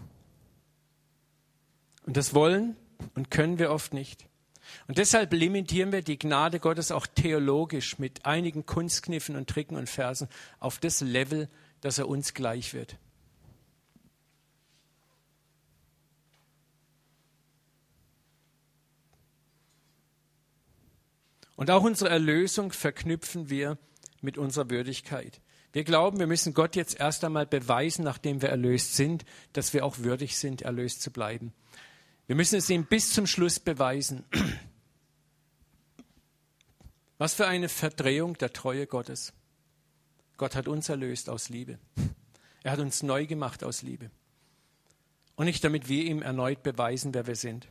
[2.04, 2.76] Und das wollen
[3.14, 4.26] und können wir oft nicht.
[4.86, 9.88] Und deshalb limitieren wir die Gnade Gottes auch theologisch mit einigen Kunstkniffen und Tricken und
[9.88, 10.28] Versen
[10.60, 11.48] auf das Level,
[11.80, 12.96] dass er uns gleich wird.
[21.56, 23.78] Und auch unsere Erlösung verknüpfen wir
[24.20, 25.40] mit unserer Würdigkeit.
[25.72, 29.84] Wir glauben, wir müssen Gott jetzt erst einmal beweisen, nachdem wir erlöst sind, dass wir
[29.84, 31.52] auch würdig sind, erlöst zu bleiben.
[32.26, 34.24] Wir müssen es ihm bis zum Schluss beweisen.
[37.18, 39.32] Was für eine Verdrehung der Treue Gottes.
[40.36, 41.78] Gott hat uns erlöst aus Liebe.
[42.62, 44.10] Er hat uns neu gemacht aus Liebe.
[45.36, 47.68] Und nicht damit wir ihm erneut beweisen, wer wir sind.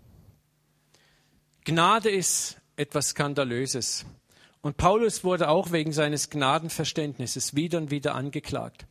[1.66, 4.06] Gnade ist etwas Skandalöses.
[4.62, 8.86] Und Paulus wurde auch wegen seines Gnadenverständnisses wieder und wieder angeklagt.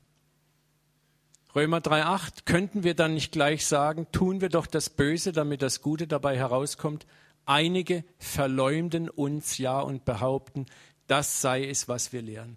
[1.54, 5.82] Römer 3.8, könnten wir dann nicht gleich sagen, tun wir doch das Böse, damit das
[5.82, 7.06] Gute dabei herauskommt?
[7.44, 10.66] Einige verleumden uns ja und behaupten,
[11.08, 12.56] das sei es, was wir lehren.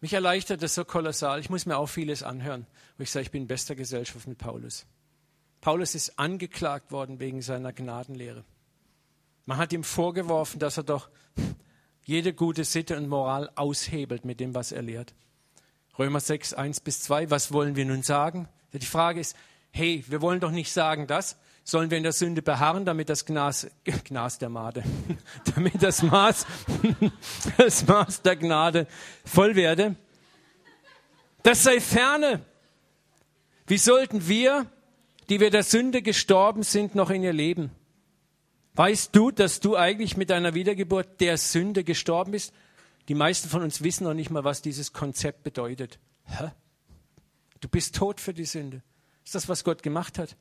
[0.00, 1.40] Mich erleichtert das so kolossal.
[1.40, 2.66] Ich muss mir auch vieles anhören,
[2.96, 4.86] wo ich sage, ich bin in bester Gesellschaft mit Paulus.
[5.60, 8.44] Paulus ist angeklagt worden wegen seiner Gnadenlehre.
[9.46, 11.08] Man hat ihm vorgeworfen, dass er doch
[12.02, 15.14] jede gute Sitte und Moral aushebelt mit dem, was er lehrt.
[15.98, 18.48] Römer 6, 1 bis 2, was wollen wir nun sagen?
[18.72, 19.36] Die Frage ist,
[19.70, 23.24] hey, wir wollen doch nicht sagen das, sollen wir in der Sünde beharren, damit das
[23.24, 23.68] Gnas,
[24.04, 24.82] Gnas der Made,
[25.54, 26.46] damit das Maß,
[27.56, 28.86] das Maß der Gnade
[29.24, 29.96] voll werde?
[31.42, 32.44] Das sei ferne.
[33.68, 34.66] Wie sollten wir,
[35.28, 37.70] die wir der Sünde gestorben sind, noch in ihr leben?
[38.76, 42.52] Weißt du, dass du eigentlich mit deiner Wiedergeburt der Sünde gestorben bist?
[43.08, 45.98] Die meisten von uns wissen noch nicht mal, was dieses Konzept bedeutet.
[46.24, 46.50] Hä?
[47.60, 48.82] Du bist tot für die Sünde.
[49.24, 50.36] Ist das, was Gott gemacht hat?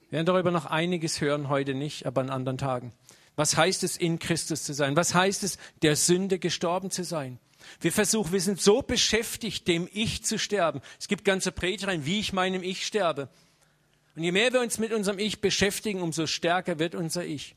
[0.00, 2.92] Wir werden darüber noch einiges hören, heute nicht, aber an anderen Tagen.
[3.36, 4.94] Was heißt es, in Christus zu sein?
[4.96, 7.38] Was heißt es, der Sünde gestorben zu sein?
[7.80, 10.82] Wir versuchen, wir sind so beschäftigt, dem Ich zu sterben.
[10.98, 13.30] Es gibt ganze Predigten, wie ich meinem Ich sterbe.
[14.20, 17.56] Und je mehr wir uns mit unserem Ich beschäftigen, umso stärker wird unser Ich.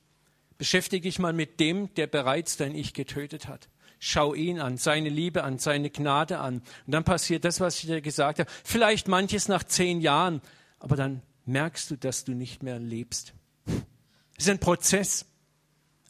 [0.57, 3.67] Beschäftige dich mal mit dem, der bereits dein Ich getötet hat.
[3.99, 6.61] Schau ihn an, seine Liebe an, seine Gnade an.
[6.85, 8.49] Und dann passiert das, was ich dir gesagt habe.
[8.63, 10.39] Vielleicht manches nach zehn Jahren,
[10.79, 13.33] aber dann merkst du, dass du nicht mehr lebst.
[14.37, 15.25] Es ist ein Prozess,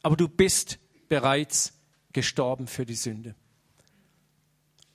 [0.04, 0.78] aber du bist
[1.10, 1.74] bereits
[2.12, 3.34] gestorben für die Sünde.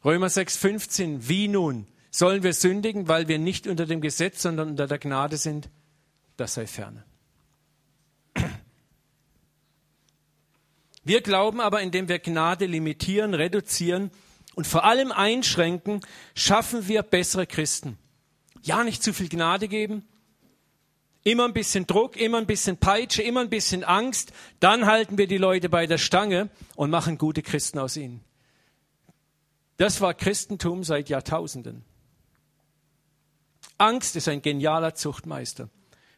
[0.04, 1.88] Römer 6,15, wie nun?
[2.10, 5.68] Sollen wir sündigen, weil wir nicht unter dem Gesetz, sondern unter der Gnade sind?
[6.36, 7.04] Das sei ferne.
[11.04, 14.10] Wir glauben aber, indem wir Gnade limitieren, reduzieren
[14.54, 16.02] und vor allem einschränken,
[16.34, 17.96] schaffen wir bessere Christen.
[18.62, 20.06] Ja, nicht zu viel Gnade geben.
[21.24, 24.32] Immer ein bisschen Druck, immer ein bisschen Peitsche, immer ein bisschen Angst.
[24.60, 28.22] Dann halten wir die Leute bei der Stange und machen gute Christen aus ihnen.
[29.78, 31.84] Das war Christentum seit Jahrtausenden.
[33.78, 35.70] Angst ist ein genialer Zuchtmeister.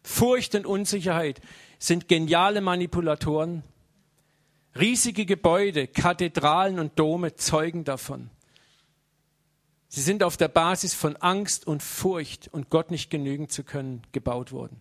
[0.03, 1.41] Furcht und Unsicherheit
[1.79, 3.63] sind geniale Manipulatoren.
[4.79, 8.31] Riesige Gebäude, Kathedralen und Dome zeugen davon.
[9.89, 14.03] Sie sind auf der Basis von Angst und Furcht und Gott nicht genügen zu können
[14.13, 14.81] gebaut worden.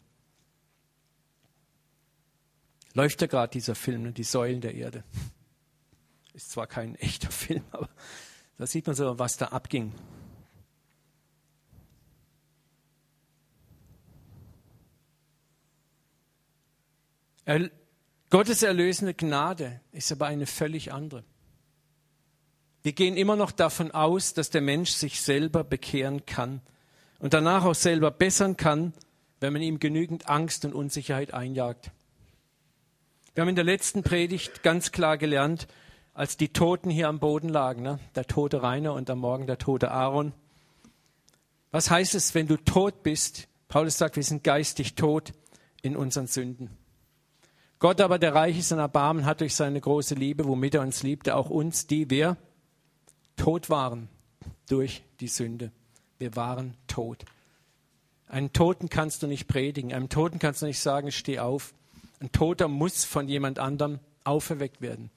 [2.93, 5.03] Läuft ja gerade dieser Film, ne, die Säulen der Erde.
[6.33, 7.89] Ist zwar kein echter Film, aber
[8.57, 9.93] da sieht man so, was da abging.
[17.49, 17.71] Er,
[18.29, 21.23] Gottes erlösende Gnade ist aber eine völlig andere.
[22.83, 26.61] Wir gehen immer noch davon aus, dass der Mensch sich selber bekehren kann
[27.17, 28.93] und danach auch selber bessern kann,
[29.39, 31.89] wenn man ihm genügend Angst und Unsicherheit einjagt.
[33.33, 35.67] Wir haben in der letzten Predigt ganz klar gelernt,
[36.13, 37.99] als die Toten hier am Boden lagen, ne?
[38.13, 40.33] der tote Rainer und am Morgen der tote Aaron.
[41.71, 43.47] Was heißt es, wenn du tot bist?
[43.69, 45.33] Paulus sagt, wir sind geistig tot
[45.81, 46.77] in unseren Sünden.
[47.79, 51.01] Gott aber, der reich ist an Erbarmen, hat durch seine große Liebe, womit er uns
[51.01, 52.35] liebte, auch uns, die wir
[53.37, 54.09] tot waren
[54.67, 55.71] durch die Sünde.
[56.17, 57.23] Wir waren tot.
[58.27, 59.93] Einen Toten kannst du nicht predigen.
[59.93, 61.73] Einem Toten kannst du nicht sagen, steh auf.
[62.19, 65.09] Ein Toter muss von jemand anderem auferweckt werden.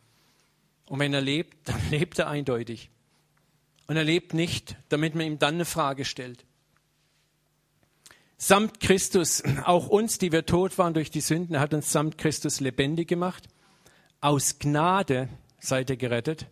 [0.87, 2.91] Und wenn er lebt, dann lebt er eindeutig.
[3.89, 6.45] Und er lebt nicht, damit man ihm dann eine Frage stellt.
[8.45, 12.59] Samt Christus, auch uns, die wir tot waren durch die Sünden, hat uns samt Christus
[12.59, 13.49] lebendig gemacht.
[14.21, 15.29] Aus Gnade
[15.61, 16.47] seid ihr gerettet.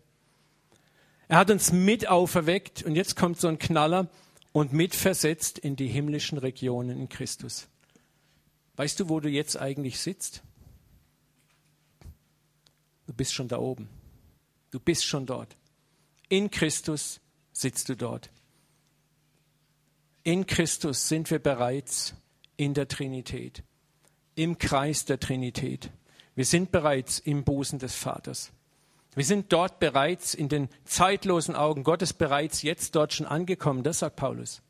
[1.27, 4.09] Er hat uns mit auferweckt und jetzt kommt so ein Knaller
[4.53, 7.67] und mitversetzt in die himmlischen Regionen in Christus.
[8.77, 10.45] Weißt du, wo du jetzt eigentlich sitzt?
[13.09, 13.89] Du bist schon da oben.
[14.71, 15.57] Du bist schon dort.
[16.29, 17.19] In Christus
[17.53, 18.31] sitzt du dort.
[20.23, 22.15] In Christus sind wir bereits
[22.59, 23.63] in der Trinität,
[24.35, 25.91] im Kreis der Trinität.
[26.35, 28.53] Wir sind bereits im Busen des Vaters.
[29.15, 34.01] Wir sind dort bereits in den zeitlosen Augen Gottes bereits jetzt dort schon angekommen, das
[34.01, 34.61] sagt Paulus.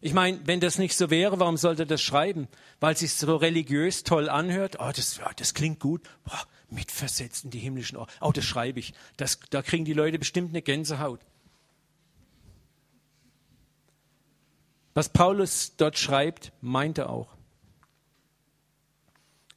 [0.00, 2.48] Ich meine, wenn das nicht so wäre, warum sollte er das schreiben?
[2.78, 4.76] Weil es sich so religiös toll anhört.
[4.78, 6.02] Oh, das, ja, das klingt gut.
[6.24, 6.40] Boah,
[6.70, 8.12] mitversetzt in die himmlischen Orte.
[8.22, 8.94] Oh, das schreibe ich.
[9.18, 11.20] Das, da kriegen die Leute bestimmt eine Gänsehaut.
[15.00, 17.34] Was Paulus dort schreibt, meint er auch.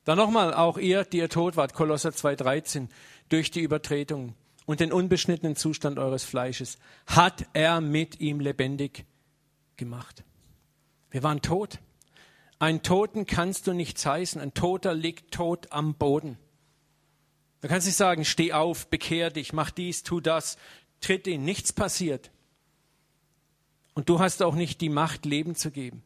[0.05, 2.87] Dann nochmal, auch ihr, die ihr tot wart, Kolosser 2,13
[3.27, 6.77] durch die Übertretung und den unbeschnittenen Zustand eures Fleisches
[7.07, 9.03] hat er mit ihm lebendig
[9.75, 10.23] gemacht.
[11.11, 11.79] Wir waren tot.
[12.59, 14.39] Ein Toten kannst du nichts heißen.
[14.39, 16.37] Ein Toter liegt tot am Boden.
[17.59, 20.57] Du kannst nicht sagen, steh auf, bekehr dich, mach dies, tu das,
[21.01, 21.43] tritt ihn.
[21.43, 22.31] Nichts passiert.
[23.93, 26.03] Und du hast auch nicht die Macht, Leben zu geben.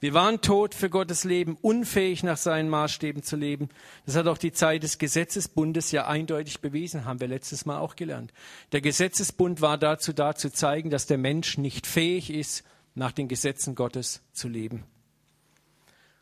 [0.00, 3.68] Wir waren tot für Gottes Leben, unfähig nach seinen Maßstäben zu leben.
[4.06, 7.96] Das hat auch die Zeit des Gesetzesbundes ja eindeutig bewiesen, haben wir letztes Mal auch
[7.96, 8.32] gelernt.
[8.70, 12.62] Der Gesetzesbund war dazu da, zu zeigen, dass der Mensch nicht fähig ist,
[12.94, 14.84] nach den Gesetzen Gottes zu leben.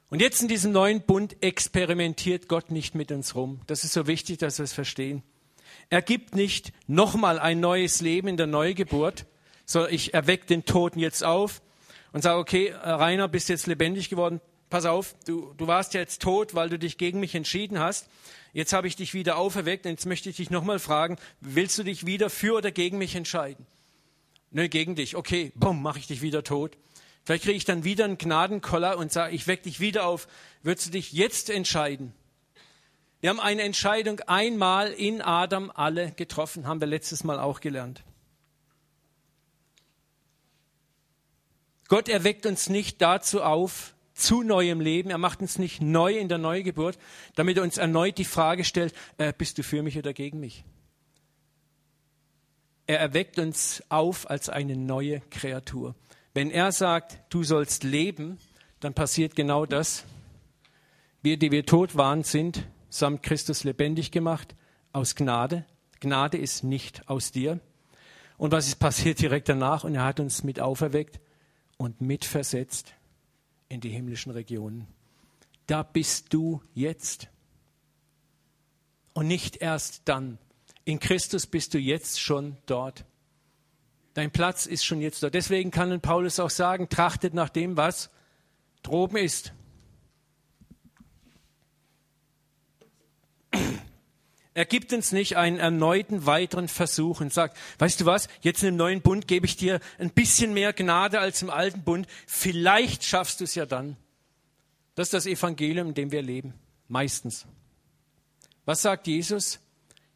[0.08, 3.60] Und jetzt in diesem neuen Bund experimentiert Gott nicht mit uns rum.
[3.66, 5.22] Das ist so wichtig, dass wir es verstehen.
[5.88, 9.26] Er gibt nicht nochmal ein neues Leben in der Neugeburt,
[9.64, 11.62] so ich erwecke den Toten jetzt auf,
[12.16, 14.40] und sage, okay, äh, Rainer, bist jetzt lebendig geworden.
[14.70, 18.08] Pass auf, du, du warst jetzt tot, weil du dich gegen mich entschieden hast.
[18.54, 21.82] Jetzt habe ich dich wieder auferweckt und jetzt möchte ich dich nochmal fragen, willst du
[21.82, 23.66] dich wieder für oder gegen mich entscheiden?
[24.50, 25.14] Nö, gegen dich.
[25.14, 26.78] Okay, bumm, mache ich dich wieder tot.
[27.22, 30.26] Vielleicht kriege ich dann wieder einen Gnadenkoller und sage, ich wecke dich wieder auf.
[30.62, 32.14] Würdest du dich jetzt entscheiden?
[33.26, 38.04] Wir haben eine Entscheidung einmal in Adam alle getroffen, haben wir letztes Mal auch gelernt.
[41.88, 45.10] Gott erweckt uns nicht dazu auf, zu neuem Leben.
[45.10, 47.00] Er macht uns nicht neu in der Neugeburt,
[47.34, 50.62] damit er uns erneut die Frage stellt, äh, bist du für mich oder gegen mich?
[52.86, 55.96] Er erweckt uns auf als eine neue Kreatur.
[56.32, 58.38] Wenn er sagt, du sollst leben,
[58.78, 60.04] dann passiert genau das.
[61.22, 62.64] Wir, die wir tot waren, sind
[62.98, 64.54] samt Christus lebendig gemacht
[64.92, 65.64] aus Gnade.
[66.00, 67.60] Gnade ist nicht aus dir.
[68.38, 69.84] Und was ist passiert direkt danach?
[69.84, 71.20] Und er hat uns mit auferweckt
[71.76, 72.94] und mitversetzt
[73.68, 74.86] in die himmlischen Regionen.
[75.66, 77.28] Da bist du jetzt.
[79.14, 80.38] Und nicht erst dann.
[80.84, 83.04] In Christus bist du jetzt schon dort.
[84.14, 85.30] Dein Platz ist schon jetzt da.
[85.30, 88.10] Deswegen kann Paulus auch sagen, trachtet nach dem, was
[88.82, 89.52] droben ist.
[94.56, 98.74] Er gibt uns nicht einen erneuten weiteren Versuch und sagt, weißt du was, jetzt im
[98.74, 102.06] neuen Bund gebe ich dir ein bisschen mehr Gnade als im alten Bund.
[102.26, 103.98] Vielleicht schaffst du es ja dann.
[104.94, 106.54] Das ist das Evangelium, in dem wir leben.
[106.88, 107.44] Meistens.
[108.64, 109.60] Was sagt Jesus?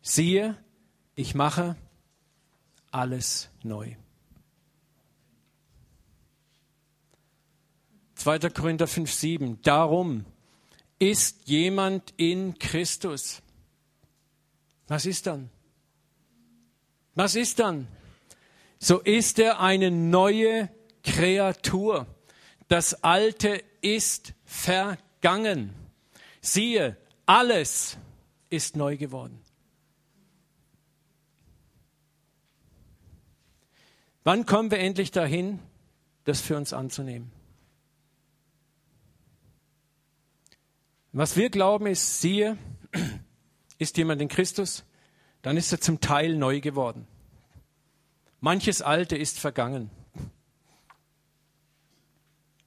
[0.01, 0.57] Siehe,
[1.17, 1.77] ich mache
[2.91, 3.95] alles neu.
[8.15, 8.39] 2.
[8.39, 9.61] Korinther 5, 7.
[9.61, 10.25] Darum
[10.99, 13.43] ist jemand in Christus
[14.91, 15.51] was ist dann?
[17.15, 17.87] Was ist dann?
[18.81, 20.69] So ist er eine neue
[21.05, 22.09] Kreatur.
[22.67, 25.73] Das Alte ist vergangen.
[26.41, 27.99] Siehe, alles
[28.49, 29.41] ist neu geworden.
[34.25, 35.61] Wann kommen wir endlich dahin,
[36.25, 37.31] das für uns anzunehmen?
[41.13, 42.59] Was wir glauben ist, siehe,
[43.81, 44.85] ist jemand in Christus,
[45.43, 47.09] dann ist er zum Teil neu geworden.
[48.39, 49.91] Manches Alte ist vergangen.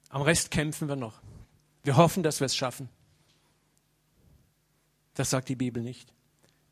[0.10, 1.22] Am Rest kämpfen wir noch.
[1.84, 2.90] Wir hoffen, dass wir es schaffen.
[5.14, 6.14] Das sagt die Bibel nicht.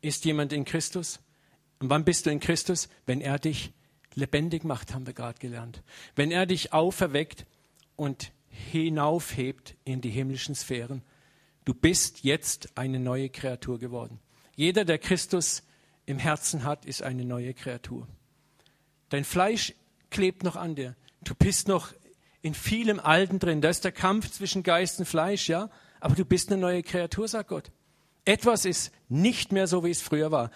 [0.02, 1.20] Ist jemand in Christus?
[1.78, 2.88] Und wann bist du in Christus?
[3.06, 3.72] Wenn er dich
[4.14, 5.82] lebendig macht, haben wir gerade gelernt.
[6.14, 7.46] Wenn er dich auferweckt
[7.96, 11.02] und hinaufhebt in die himmlischen Sphären.
[11.64, 14.18] Du bist jetzt eine neue Kreatur geworden.
[14.54, 15.62] Jeder, der Christus
[16.06, 18.06] im Herzen hat, ist eine neue Kreatur.
[19.08, 19.74] Dein Fleisch
[20.10, 20.96] klebt noch an dir.
[21.22, 21.92] Du bist noch
[22.42, 23.60] in vielem Alten drin.
[23.60, 25.70] Da ist der Kampf zwischen Geist und Fleisch, ja.
[26.00, 27.70] Aber du bist eine neue Kreatur, sagt Gott.
[28.24, 30.50] Etwas ist nicht mehr so, wie es früher war.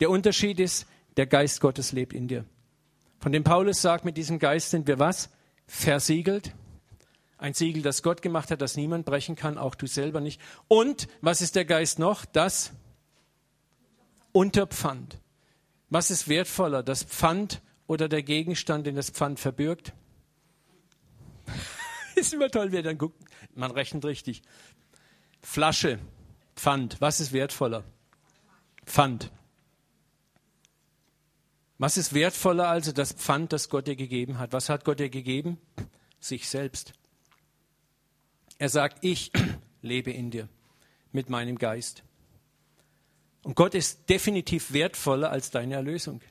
[0.00, 2.44] Der Unterschied ist, der Geist Gottes lebt in dir.
[3.20, 5.30] Von dem Paulus sagt, mit diesem Geist sind wir was?
[5.66, 6.52] Versiegelt.
[7.38, 10.40] Ein Siegel, das Gott gemacht hat, das niemand brechen kann, auch du selber nicht.
[10.68, 12.24] Und was ist der Geist noch?
[12.24, 12.72] Das
[14.34, 15.18] unter Pfand.
[15.88, 19.94] Was ist wertvoller, das Pfand oder der Gegenstand, den das Pfand verbirgt?
[22.16, 23.22] ist immer toll, wer dann guckt.
[23.54, 24.42] Man rechnet richtig.
[25.40, 26.00] Flasche,
[26.56, 27.00] Pfand.
[27.00, 27.84] Was ist wertvoller?
[28.84, 29.30] Pfand.
[31.78, 34.52] Was ist wertvoller also das Pfand, das Gott dir gegeben hat?
[34.52, 35.58] Was hat Gott dir gegeben?
[36.18, 36.92] Sich selbst.
[38.58, 39.30] Er sagt, ich
[39.82, 40.48] lebe in dir
[41.12, 42.02] mit meinem Geist.
[43.44, 46.22] Und Gott ist definitiv wertvoller als deine Erlösung.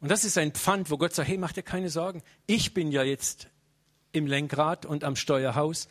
[0.00, 2.22] Und das ist ein Pfand, wo Gott sagt, hey, mach dir keine Sorgen.
[2.46, 3.48] Ich bin ja jetzt
[4.12, 5.88] im Lenkrad und am Steuerhaus.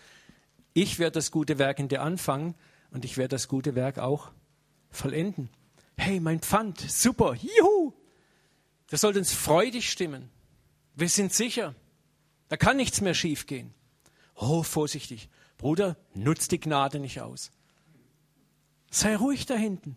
[0.74, 2.56] Ich werde das gute Werk in dir anfangen
[2.92, 4.32] und ich werde das gute Werk auch
[4.92, 5.50] vollenden.
[5.98, 7.94] Hey, mein Pfand, super, juhu!
[8.88, 10.30] Das sollte uns freudig stimmen.
[10.94, 11.74] Wir sind sicher.
[12.50, 13.74] Da kann nichts mehr schiefgehen.
[14.36, 15.30] Oh, vorsichtig.
[15.58, 17.52] Bruder, nutzt die Gnade nicht aus.
[18.92, 19.96] Sei ruhig da hinten.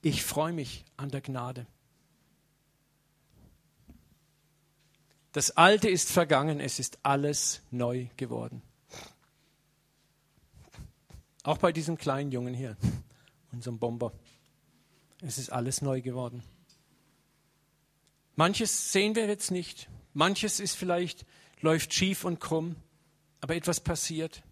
[0.00, 1.66] Ich freue mich an der Gnade.
[5.32, 8.62] Das Alte ist vergangen, es ist alles neu geworden.
[11.42, 12.76] Auch bei diesem kleinen Jungen hier,
[13.52, 14.12] unserem Bomber.
[15.20, 16.42] Es ist alles neu geworden.
[18.36, 19.88] Manches sehen wir jetzt nicht.
[20.14, 21.26] Manches ist vielleicht,
[21.60, 22.76] läuft schief und krumm.
[23.40, 24.42] Aber etwas passiert,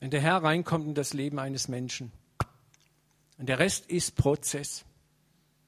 [0.00, 2.12] wenn der Herr reinkommt in das Leben eines Menschen.
[3.38, 4.84] Und der Rest ist Prozess.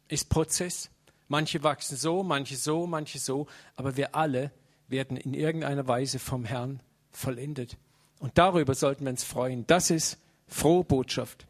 [0.09, 0.91] Ist Prozess.
[1.29, 3.47] Manche wachsen so, manche so, manche so,
[3.77, 4.51] aber wir alle
[4.89, 7.77] werden in irgendeiner Weise vom Herrn vollendet.
[8.19, 9.67] Und darüber sollten wir uns freuen.
[9.67, 11.47] Das ist frohe Botschaft.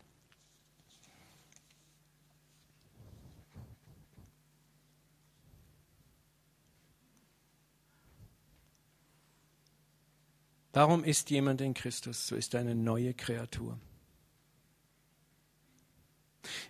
[10.73, 13.79] Darum ist jemand in Christus, so ist eine neue Kreatur.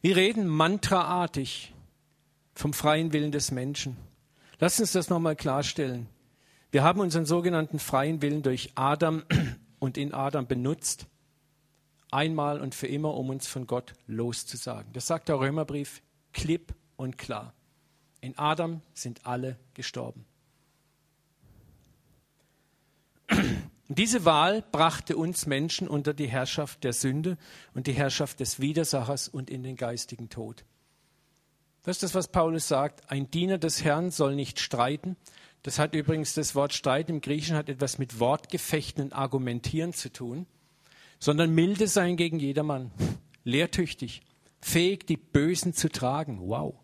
[0.00, 1.72] Wir reden mantraartig
[2.54, 3.96] vom freien Willen des Menschen.
[4.58, 6.08] Lass uns das nochmal klarstellen.
[6.70, 9.22] Wir haben unseren sogenannten freien Willen durch Adam
[9.78, 11.06] und in Adam benutzt,
[12.10, 14.92] einmal und für immer, um uns von Gott loszusagen.
[14.92, 16.02] Das sagt der Römerbrief
[16.32, 17.54] klipp und klar.
[18.20, 20.24] In Adam sind alle gestorben.
[23.88, 27.36] Diese Wahl brachte uns Menschen unter die Herrschaft der Sünde
[27.74, 30.64] und die Herrschaft des Widersachers und in den geistigen Tod.
[31.82, 33.10] Das ist das, was Paulus sagt.
[33.10, 35.16] Ein Diener des Herrn soll nicht streiten.
[35.62, 40.10] Das hat übrigens das Wort Streit im Griechischen hat etwas mit Wortgefechten und Argumentieren zu
[40.10, 40.46] tun,
[41.18, 42.90] sondern milde sein gegen jedermann,
[43.44, 44.22] lehrtüchtig,
[44.60, 46.38] fähig, die Bösen zu tragen.
[46.40, 46.74] Wow.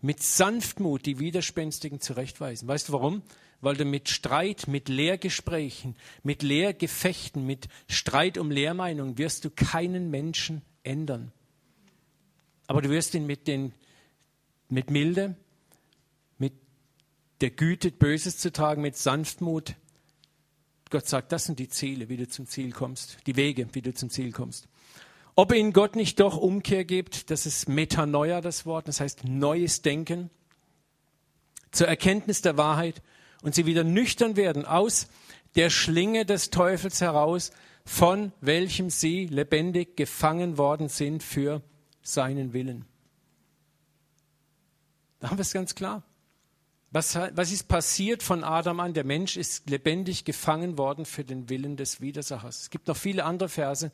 [0.00, 2.66] mit Sanftmut die Widerspenstigen zurechtweisen.
[2.66, 3.22] Weißt du warum?
[3.60, 10.10] Weil du mit Streit, mit Lehrgesprächen, mit Lehrgefechten, mit Streit um Lehrmeinungen wirst du keinen
[10.10, 11.32] Menschen ändern.
[12.66, 13.72] Aber du wirst ihn mit, den,
[14.68, 15.36] mit Milde,
[16.38, 16.54] mit
[17.40, 19.74] der Güte, Böses zu tragen, mit Sanftmut.
[20.88, 23.92] Gott sagt, das sind die Ziele, wie du zum Ziel kommst, die Wege, wie du
[23.92, 24.68] zum Ziel kommst.
[25.36, 29.82] Ob in Gott nicht doch Umkehr gibt, das ist Metanoia, das Wort, das heißt neues
[29.82, 30.30] Denken,
[31.70, 33.00] zur Erkenntnis der Wahrheit
[33.42, 35.08] und sie wieder nüchtern werden aus
[35.54, 37.50] der Schlinge des Teufels heraus,
[37.84, 41.62] von welchem sie lebendig gefangen worden sind für
[42.02, 42.84] seinen Willen.
[45.18, 46.02] Da haben wir es ganz klar.
[46.92, 48.94] Was, was ist passiert von Adam an?
[48.94, 52.62] Der Mensch ist lebendig gefangen worden für den Willen des Widersachers.
[52.62, 53.92] Es gibt noch viele andere Verse,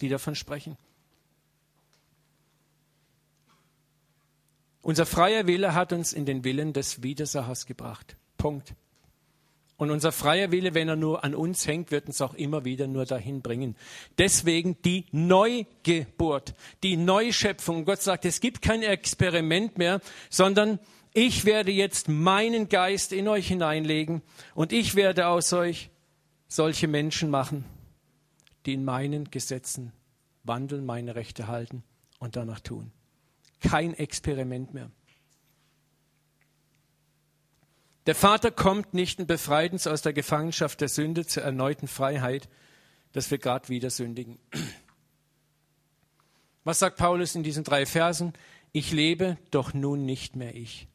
[0.00, 0.76] die davon sprechen.
[4.82, 8.16] Unser freier Wille hat uns in den Willen des Widersachers gebracht.
[8.38, 8.74] Punkt.
[9.76, 12.88] Und unser freier Wille, wenn er nur an uns hängt, wird uns auch immer wieder
[12.88, 13.76] nur dahin bringen.
[14.18, 17.84] Deswegen die Neugeburt, die Neuschöpfung.
[17.84, 20.80] Gott sagt, es gibt kein Experiment mehr, sondern
[21.14, 24.22] ich werde jetzt meinen Geist in euch hineinlegen
[24.56, 25.90] und ich werde aus euch
[26.48, 27.64] solche Menschen machen,
[28.66, 29.92] die in meinen Gesetzen
[30.42, 31.84] wandeln, meine Rechte halten
[32.18, 32.90] und danach tun.
[33.60, 34.90] Kein Experiment mehr.
[38.08, 42.48] Der Vater kommt nicht und befreit uns aus der Gefangenschaft der Sünde zur erneuten Freiheit,
[43.12, 44.38] dass wir gerade wieder sündigen.
[46.64, 48.32] Was sagt Paulus in diesen drei Versen?
[48.72, 50.88] Ich lebe, doch nun nicht mehr ich,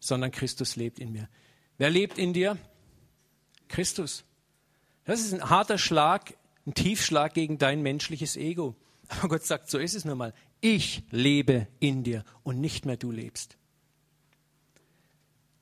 [0.00, 1.28] sondern Christus lebt in mir.
[1.78, 2.58] Wer lebt in dir?
[3.68, 4.24] Christus.
[5.04, 6.34] Das ist ein harter Schlag,
[6.66, 8.74] ein Tiefschlag gegen dein menschliches Ego.
[9.06, 10.34] Aber Gott sagt, so ist es nun mal.
[10.60, 13.56] Ich lebe in dir und nicht mehr du lebst.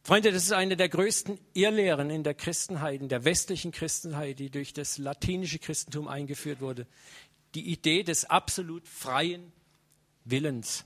[0.07, 4.51] Freunde, das ist eine der größten Irrlehren in der Christenheit, in der westlichen Christenheit, die
[4.51, 6.87] durch das latinische Christentum eingeführt wurde.
[7.55, 9.51] Die Idee des absolut freien
[10.27, 10.85] Willens.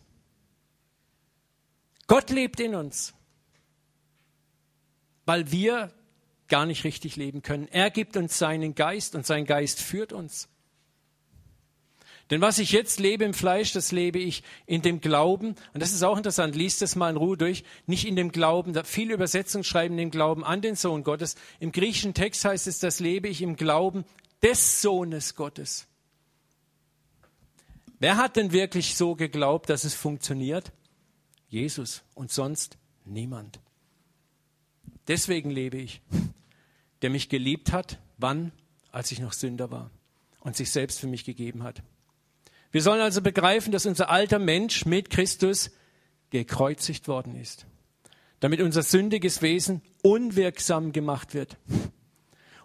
[2.06, 3.12] Gott lebt in uns,
[5.26, 5.92] weil wir
[6.46, 7.66] gar nicht richtig leben können.
[7.66, 10.48] Er gibt uns seinen Geist und sein Geist führt uns.
[12.30, 15.54] Denn was ich jetzt lebe im Fleisch, das lebe ich in dem Glauben.
[15.72, 16.54] Und das ist auch interessant.
[16.54, 17.64] Lies das mal in Ruhe durch.
[17.86, 18.74] Nicht in dem Glauben.
[18.84, 21.36] Viele Übersetzungen schreiben dem Glauben an den Sohn Gottes.
[21.58, 24.04] Im griechischen Text heißt es, das lebe ich im Glauben
[24.42, 25.86] des Sohnes Gottes.
[27.98, 30.72] Wer hat denn wirklich so geglaubt, dass es funktioniert?
[31.48, 33.58] Jesus und sonst niemand.
[35.08, 36.02] Deswegen lebe ich,
[37.00, 38.52] der mich geliebt hat, wann?
[38.92, 39.90] Als ich noch Sünder war
[40.40, 41.82] und sich selbst für mich gegeben hat.
[42.70, 45.70] Wir sollen also begreifen, dass unser alter Mensch mit Christus
[46.30, 47.66] gekreuzigt worden ist,
[48.40, 51.56] damit unser sündiges Wesen unwirksam gemacht wird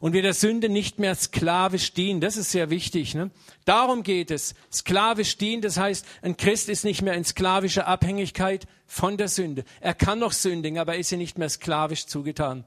[0.04, 2.20] und wir der Sünde nicht mehr sklavisch dienen.
[2.20, 3.16] Das ist sehr wichtig.
[3.16, 3.32] Ne?
[3.64, 4.54] Darum geht es.
[4.70, 9.64] Sklavisch dienen, das heißt, ein Christ ist nicht mehr in sklavischer Abhängigkeit von der Sünde.
[9.80, 12.66] Er kann noch sündigen, aber er ist ihr nicht mehr sklavisch zugetan.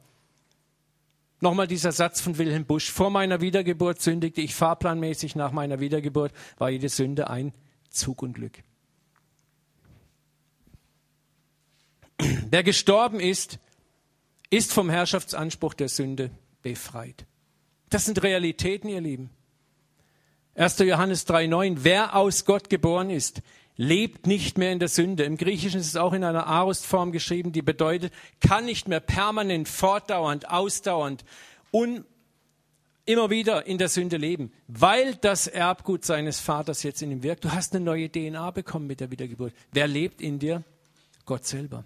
[1.40, 2.90] Nochmal dieser Satz von Wilhelm Busch.
[2.90, 7.52] Vor meiner Wiedergeburt sündigte ich fahrplanmäßig, nach meiner Wiedergeburt war jede Sünde ein
[7.90, 8.62] Zug und Glück.
[12.18, 13.58] Wer gestorben ist,
[14.48, 16.30] ist vom Herrschaftsanspruch der Sünde
[16.62, 17.26] befreit.
[17.90, 19.30] Das sind Realitäten, ihr Lieben.
[20.54, 20.78] 1.
[20.78, 21.78] Johannes 3,9.
[21.80, 23.42] Wer aus Gott geboren ist,
[23.76, 25.24] lebt nicht mehr in der Sünde.
[25.24, 29.68] Im Griechischen ist es auch in einer Arustform geschrieben, die bedeutet, kann nicht mehr permanent,
[29.68, 31.24] fortdauernd, ausdauernd
[31.70, 32.04] und
[33.04, 37.44] immer wieder in der Sünde leben, weil das Erbgut seines Vaters jetzt in ihm wirkt.
[37.44, 39.54] Du hast eine neue DNA bekommen mit der Wiedergeburt.
[39.72, 40.64] Wer lebt in dir?
[41.24, 41.84] Gott selber.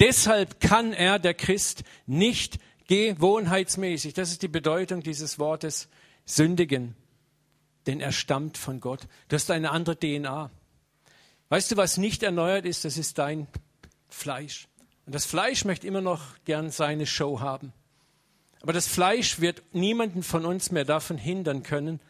[0.00, 2.58] Deshalb kann er, der Christ, nicht
[2.88, 5.88] gewohnheitsmäßig, das ist die Bedeutung dieses Wortes,
[6.24, 6.94] sündigen
[7.86, 9.06] denn er stammt von Gott.
[9.28, 10.50] Du hast eine andere DNA.
[11.48, 12.84] Weißt du, was nicht erneuert ist?
[12.84, 13.46] Das ist dein
[14.08, 14.68] Fleisch.
[15.06, 17.72] Und das Fleisch möchte immer noch gern seine Show haben.
[18.62, 22.00] Aber das Fleisch wird niemanden von uns mehr davon hindern können,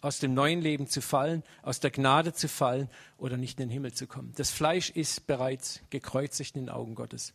[0.00, 3.72] aus dem neuen Leben zu fallen, aus der Gnade zu fallen oder nicht in den
[3.72, 4.32] Himmel zu kommen.
[4.36, 7.32] Das Fleisch ist bereits gekreuzigt in den Augen Gottes.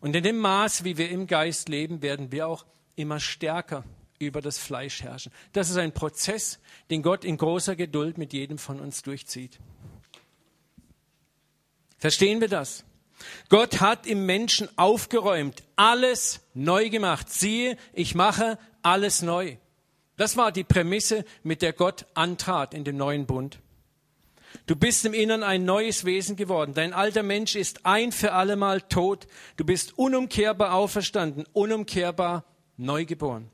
[0.00, 3.84] Und in dem Maß, wie wir im Geist leben, werden wir auch immer stärker
[4.20, 5.32] über das Fleisch herrschen.
[5.52, 6.60] Das ist ein Prozess,
[6.90, 9.58] den Gott in großer Geduld mit jedem von uns durchzieht.
[11.98, 12.84] Verstehen wir das?
[13.48, 17.30] Gott hat im Menschen aufgeräumt, alles neu gemacht.
[17.30, 19.56] Siehe, ich mache alles neu.
[20.16, 23.58] Das war die Prämisse, mit der Gott antrat in den neuen Bund.
[24.66, 26.74] Du bist im Innern ein neues Wesen geworden.
[26.74, 29.26] Dein alter Mensch ist ein für allemal tot.
[29.56, 32.44] Du bist unumkehrbar auferstanden, unumkehrbar
[32.76, 33.50] neugeboren.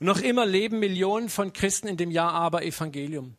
[0.00, 3.36] Und noch immer leben Millionen von Christen in dem Ja-Aber-Evangelium.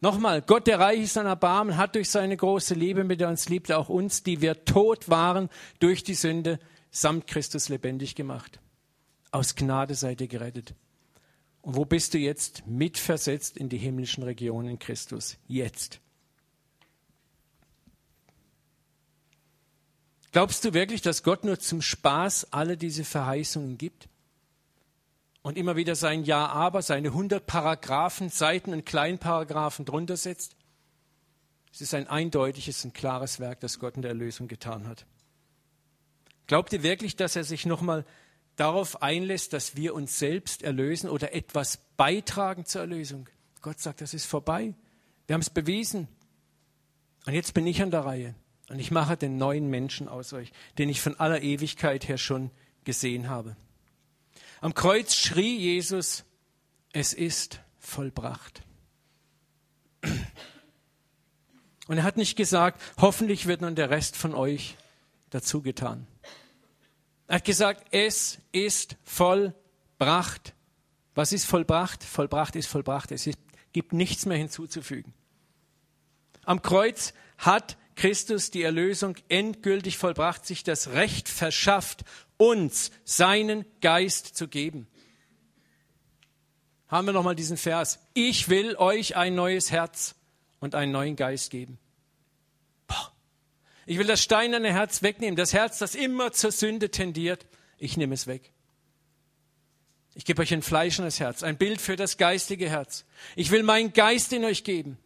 [0.00, 3.48] Nochmal, Gott, der reich ist an Erbarmen, hat durch seine große Liebe, mit der uns
[3.48, 5.48] liebte, auch uns, die wir tot waren
[5.78, 6.58] durch die Sünde,
[6.90, 8.60] samt Christus lebendig gemacht.
[9.30, 10.74] Aus Gnade seid ihr gerettet.
[11.62, 12.66] Und wo bist du jetzt?
[12.66, 15.38] Mitversetzt in die himmlischen Regionen Christus.
[15.48, 16.00] Jetzt.
[20.30, 24.08] Glaubst du wirklich, dass Gott nur zum Spaß alle diese Verheißungen gibt?
[25.46, 30.56] Und immer wieder sein Ja, aber, seine 100 Paragraphen, Seiten und Kleinparagraphen drunter setzt?
[31.72, 35.06] Es ist ein eindeutiges und klares Werk, das Gott in der Erlösung getan hat.
[36.48, 38.04] Glaubt ihr wirklich, dass er sich nochmal
[38.56, 43.28] darauf einlässt, dass wir uns selbst erlösen oder etwas beitragen zur Erlösung.
[43.62, 44.74] Gott sagt, das ist vorbei.
[45.28, 46.08] Wir haben es bewiesen.
[47.24, 48.34] Und jetzt bin ich an der Reihe.
[48.68, 52.50] Und ich mache den neuen Menschen aus euch, den ich von aller Ewigkeit her schon
[52.82, 53.54] gesehen habe.
[54.66, 56.24] Am Kreuz schrie Jesus,
[56.92, 58.64] es ist vollbracht.
[61.86, 64.76] Und er hat nicht gesagt, hoffentlich wird nun der Rest von euch
[65.30, 66.08] dazu getan.
[67.28, 70.52] Er hat gesagt, es ist vollbracht.
[71.14, 72.02] Was ist vollbracht?
[72.02, 73.12] Vollbracht ist vollbracht.
[73.12, 73.38] Es ist,
[73.72, 75.14] gibt nichts mehr hinzuzufügen.
[76.44, 82.04] Am Kreuz hat Christus die Erlösung endgültig vollbracht, sich das Recht verschafft,
[82.36, 84.86] uns seinen Geist zu geben.
[86.88, 87.98] Haben wir nochmal diesen Vers.
[88.14, 90.14] Ich will euch ein neues Herz
[90.60, 91.78] und einen neuen Geist geben.
[93.86, 97.46] Ich will das steinerne Herz wegnehmen, das Herz, das immer zur Sünde tendiert.
[97.78, 98.50] Ich nehme es weg.
[100.14, 103.04] Ich gebe euch ein fleischendes Herz, ein Bild für das geistige Herz.
[103.36, 104.98] Ich will meinen Geist in euch geben.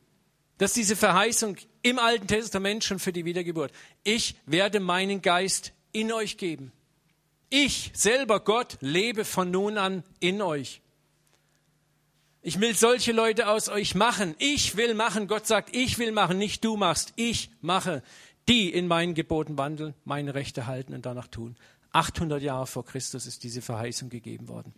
[0.57, 3.73] Das ist diese Verheißung im Alten Testament schon für die Wiedergeburt.
[4.03, 6.73] Ich werde meinen Geist in euch geben.
[7.51, 10.81] Ich selber, Gott, lebe von nun an in euch.
[12.43, 14.35] Ich will solche Leute aus euch machen.
[14.39, 15.27] Ich will machen.
[15.27, 17.13] Gott sagt, ich will machen, nicht du machst.
[17.17, 18.03] Ich mache
[18.49, 21.57] die in meinen Geboten wandeln, meine Rechte halten und danach tun.
[21.93, 24.73] 800 Jahre vor Christus ist diese Verheißung gegeben worden.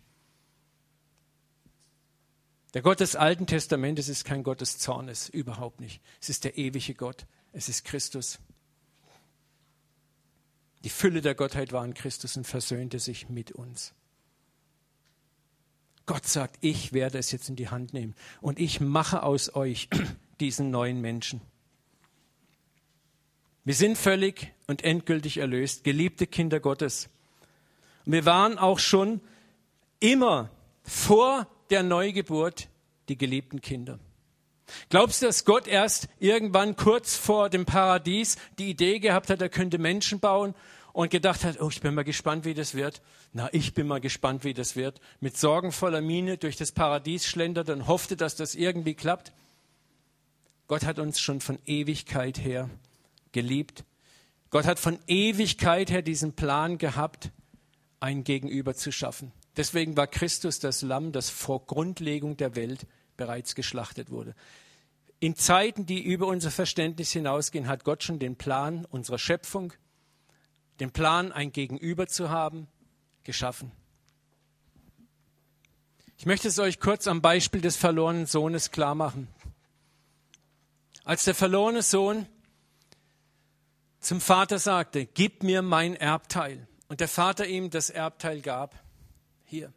[2.73, 6.01] Der Gott des Alten Testamentes ist kein Gott des Zornes, überhaupt nicht.
[6.21, 8.39] Es ist der ewige Gott, es ist Christus.
[10.83, 13.93] Die Fülle der Gottheit war in Christus und versöhnte sich mit uns.
[16.05, 19.87] Gott sagt, ich werde es jetzt in die Hand nehmen und ich mache aus euch
[20.41, 21.41] diesen neuen Menschen.
[23.63, 27.07] Wir sind völlig und endgültig erlöst, geliebte Kinder Gottes.
[28.05, 29.21] Und wir waren auch schon
[30.01, 30.49] immer
[30.83, 32.67] vor der Neugeburt
[33.07, 33.99] die geliebten Kinder.
[34.89, 39.49] Glaubst du, dass Gott erst irgendwann kurz vor dem Paradies die Idee gehabt hat, er
[39.49, 40.55] könnte Menschen bauen
[40.93, 43.01] und gedacht hat, oh, ich bin mal gespannt, wie das wird.
[43.33, 45.01] Na, ich bin mal gespannt, wie das wird.
[45.19, 49.33] Mit sorgenvoller Miene durch das Paradies schlendert und hoffte, dass das irgendwie klappt.
[50.67, 52.69] Gott hat uns schon von Ewigkeit her
[53.31, 53.83] geliebt.
[54.51, 57.31] Gott hat von Ewigkeit her diesen Plan gehabt,
[57.99, 59.31] ein Gegenüber zu schaffen.
[59.57, 62.85] Deswegen war Christus das Lamm, das vor Grundlegung der Welt
[63.17, 64.35] bereits geschlachtet wurde.
[65.19, 69.73] In Zeiten, die über unser Verständnis hinausgehen, hat Gott schon den Plan unserer Schöpfung,
[70.79, 72.67] den Plan, ein Gegenüber zu haben,
[73.23, 73.71] geschaffen.
[76.17, 79.27] Ich möchte es euch kurz am Beispiel des verlorenen Sohnes klar machen.
[81.03, 82.25] Als der verlorene Sohn
[83.99, 86.67] zum Vater sagte, gib mir mein Erbteil.
[86.87, 88.81] Und der Vater ihm das Erbteil gab.
[89.45, 89.73] Hier.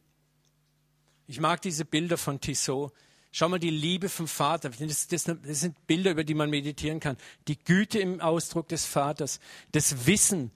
[1.27, 2.93] Ich mag diese Bilder von Tissot.
[3.33, 4.71] Schau mal die Liebe vom Vater.
[4.71, 7.17] Das, das, das, sind Bilder, über die man meditieren kann.
[7.49, 9.41] Die Güte im Ausdruck des Vaters,
[9.73, 10.51] das Wissen.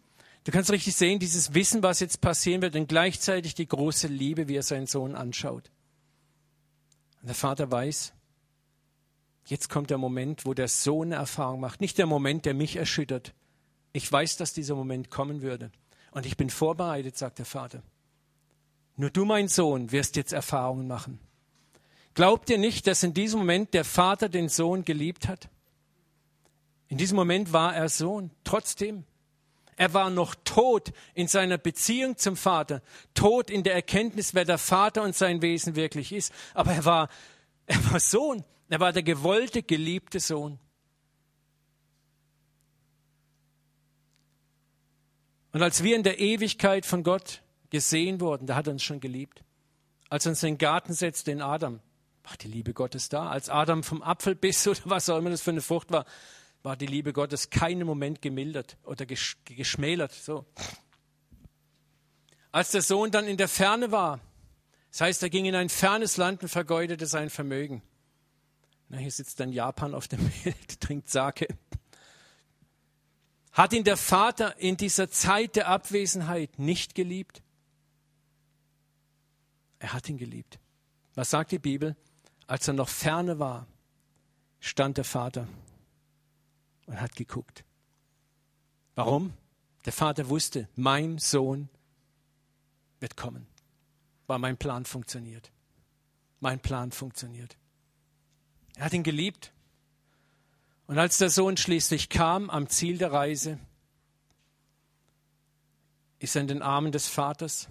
[0.51, 4.49] Du kannst richtig sehen, dieses Wissen, was jetzt passieren wird, und gleichzeitig die große Liebe,
[4.49, 5.71] wie er seinen Sohn anschaut.
[7.21, 8.13] Und der Vater weiß,
[9.47, 11.81] jetzt kommt der Moment, wo der Sohn eine Erfahrung macht.
[11.81, 13.33] Nicht der Moment, der mich erschüttert,
[13.93, 15.71] ich weiß, dass dieser Moment kommen würde.
[16.11, 17.85] Und ich bin vorbereitet, sagt der Vater.
[18.97, 21.21] Nur du, mein Sohn, wirst jetzt Erfahrungen machen.
[22.15, 25.49] Glaubt ihr nicht, dass in diesem Moment der Vater den Sohn geliebt hat?
[26.89, 28.33] In diesem Moment war er Sohn.
[28.43, 29.05] Trotzdem,
[29.81, 32.83] er war noch tot in seiner Beziehung zum Vater,
[33.15, 36.35] tot in der Erkenntnis, wer der Vater und sein Wesen wirklich ist.
[36.53, 37.09] Aber er war,
[37.67, 38.45] er war Sohn.
[38.69, 40.59] Er war der gewollte, geliebte Sohn.
[45.53, 49.01] Und als wir in der Ewigkeit von Gott gesehen wurden, da hat er uns schon
[49.01, 49.43] geliebt.
[50.11, 51.81] Als er uns in den Garten setzte in Adam,
[52.25, 53.31] Ach, die Liebe Gottes da.
[53.31, 56.05] Als Adam vom Apfel biss oder was auch immer das für eine Frucht war,
[56.63, 60.13] war die Liebe Gottes keinen Moment gemildert oder gesch geschmälert.
[60.13, 60.45] So.
[62.53, 64.21] Als der Sohn dann in der Ferne war,
[64.91, 67.83] das heißt, er ging in ein fernes Land und vergeudete sein Vermögen.
[68.89, 71.47] Na, hier sitzt dann Japan auf dem Bild, trinkt Sake.
[73.53, 77.43] Hat ihn der Vater in dieser Zeit der Abwesenheit nicht geliebt?
[79.79, 80.59] Er hat ihn geliebt.
[81.15, 81.97] Was sagt die Bibel?
[82.47, 83.67] Als er noch ferne war,
[84.59, 85.47] stand der Vater
[86.87, 87.65] und hat geguckt.
[88.95, 89.33] Warum?
[89.85, 91.69] Der Vater wusste, mein Sohn
[93.01, 93.47] wird kommen,
[94.27, 95.51] weil mein Plan funktioniert.
[96.41, 97.57] Mein Plan funktioniert.
[98.77, 99.53] Er hat ihn geliebt.
[100.87, 103.59] Und als der Sohn schließlich kam am Ziel der Reise,
[106.19, 107.69] ist er in den Armen des Vaters.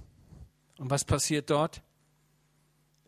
[0.77, 1.81] Und was passiert dort?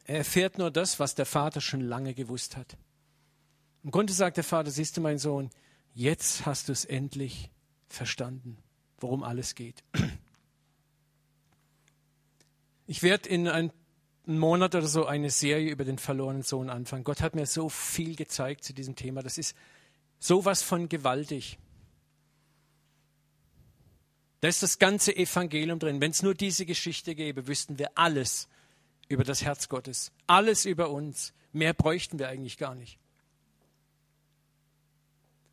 [0.06, 2.78] Er erfährt nur das, was der Vater schon lange gewusst hat.
[3.84, 5.50] Im Grunde sagt der Vater, siehst du mein Sohn,
[5.94, 7.50] jetzt hast du es endlich
[7.88, 8.58] verstanden,
[9.00, 9.84] worum alles geht.
[12.88, 13.72] Ich werde in einem
[14.26, 17.04] Monat oder so eine Serie über den verlorenen Sohn anfangen.
[17.04, 19.24] Gott hat mir so viel gezeigt zu diesem Thema.
[19.24, 19.56] Das ist
[20.20, 21.58] sowas von gewaltig.
[24.42, 26.02] Da ist das ganze Evangelium drin.
[26.02, 28.48] Wenn es nur diese Geschichte gäbe, wüssten wir alles
[29.08, 30.12] über das Herz Gottes.
[30.28, 31.34] Alles über uns.
[31.54, 32.98] Mehr bräuchten wir eigentlich gar nicht.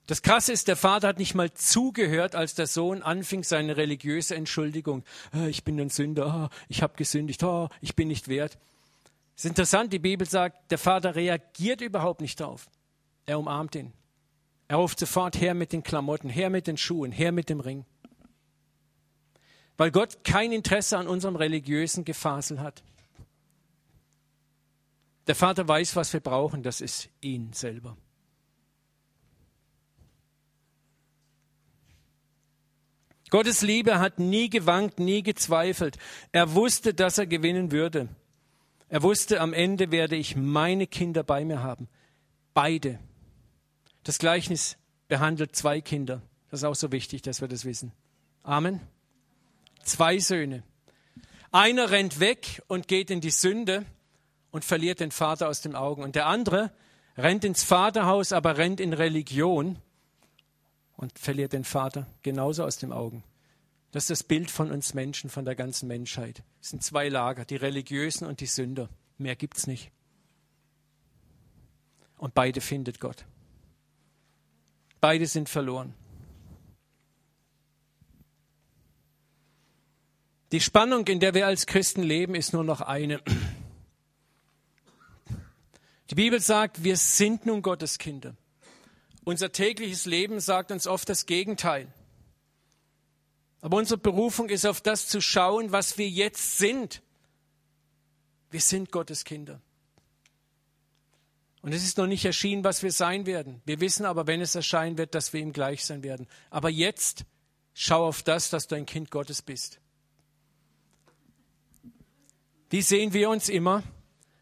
[0.09, 4.35] Das Krasse ist, der Vater hat nicht mal zugehört, als der Sohn anfing seine religiöse
[4.35, 5.05] Entschuldigung.
[5.33, 8.57] Ah, ich bin ein Sünder, ah, ich habe gesündigt, ah, ich bin nicht wert.
[9.37, 12.71] Es ist interessant, die Bibel sagt, der Vater reagiert überhaupt nicht darauf.
[13.27, 13.93] Er umarmt ihn.
[14.67, 17.85] Er ruft sofort her mit den Klamotten, her mit den Schuhen, her mit dem Ring.
[19.77, 22.83] Weil Gott kein Interesse an unserem religiösen Gefasel hat.
[25.27, 27.95] Der Vater weiß, was wir brauchen, das ist ihn selber.
[33.31, 35.99] Gottes Liebe hat nie gewankt, nie gezweifelt.
[36.33, 38.09] Er wusste, dass er gewinnen würde.
[38.89, 41.89] Er wusste, am Ende werde ich meine Kinder bei mir haben.
[42.55, 42.99] Beide.
[44.03, 46.23] Das Gleichnis behandelt zwei Kinder.
[46.51, 47.93] Das ist auch so wichtig, dass wir das wissen.
[48.43, 48.81] Amen.
[49.83, 50.63] Zwei Söhne.
[51.51, 53.85] Einer rennt weg und geht in die Sünde
[54.51, 56.03] und verliert den Vater aus den Augen.
[56.03, 56.73] Und der andere
[57.17, 59.79] rennt ins Vaterhaus, aber rennt in Religion
[60.99, 63.23] und verliert den Vater genauso aus den Augen.
[63.93, 66.43] Das ist das Bild von uns Menschen, von der ganzen Menschheit.
[66.61, 68.91] Es sind zwei Lager, die Religiösen und die Sünder.
[69.17, 69.93] Mehr gibt es nicht.
[72.19, 73.25] Und beide findet Gott.
[75.01, 75.95] Beide sind verloren.
[80.51, 83.23] Die Spannung, in der wir als Christen leben, ist nur noch eine.
[86.11, 88.35] Die Bibel sagt, wir sind nun Gottes Kinder.
[89.29, 91.93] Unser tägliches Leben sagt uns oft das Gegenteil.
[93.61, 97.03] Aber unsere Berufung ist auf das zu schauen, was wir jetzt sind.
[98.51, 99.61] Wir sind Gottes Kinder.
[101.61, 103.61] Und es ist noch nicht erschienen, was wir sein werden.
[103.67, 106.27] Wir wissen aber, wenn es erscheinen wird, dass wir ihm gleich sein werden.
[106.49, 107.27] Aber jetzt
[107.75, 109.79] schau auf das, dass du ein Kind Gottes bist.
[112.71, 113.83] Wie sehen wir uns immer?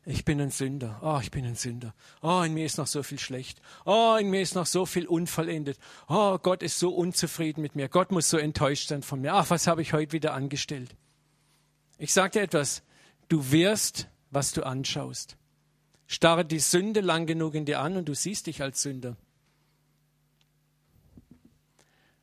[0.08, 1.00] Ich bin ein Sünder.
[1.02, 1.92] Oh, ich bin ein Sünder.
[2.22, 3.60] Oh, in mir ist noch so viel schlecht.
[3.84, 5.78] Oh, in mir ist noch so viel unvollendet.
[6.08, 7.88] Oh, Gott ist so unzufrieden mit mir.
[7.88, 9.34] Gott muss so enttäuscht sein von mir.
[9.34, 10.94] Ach, was habe ich heute wieder angestellt?
[11.98, 12.84] Ich sage dir etwas.
[13.28, 15.36] Du wirst, was du anschaust.
[16.06, 19.16] Starre die Sünde lang genug in dir an und du siehst dich als Sünder.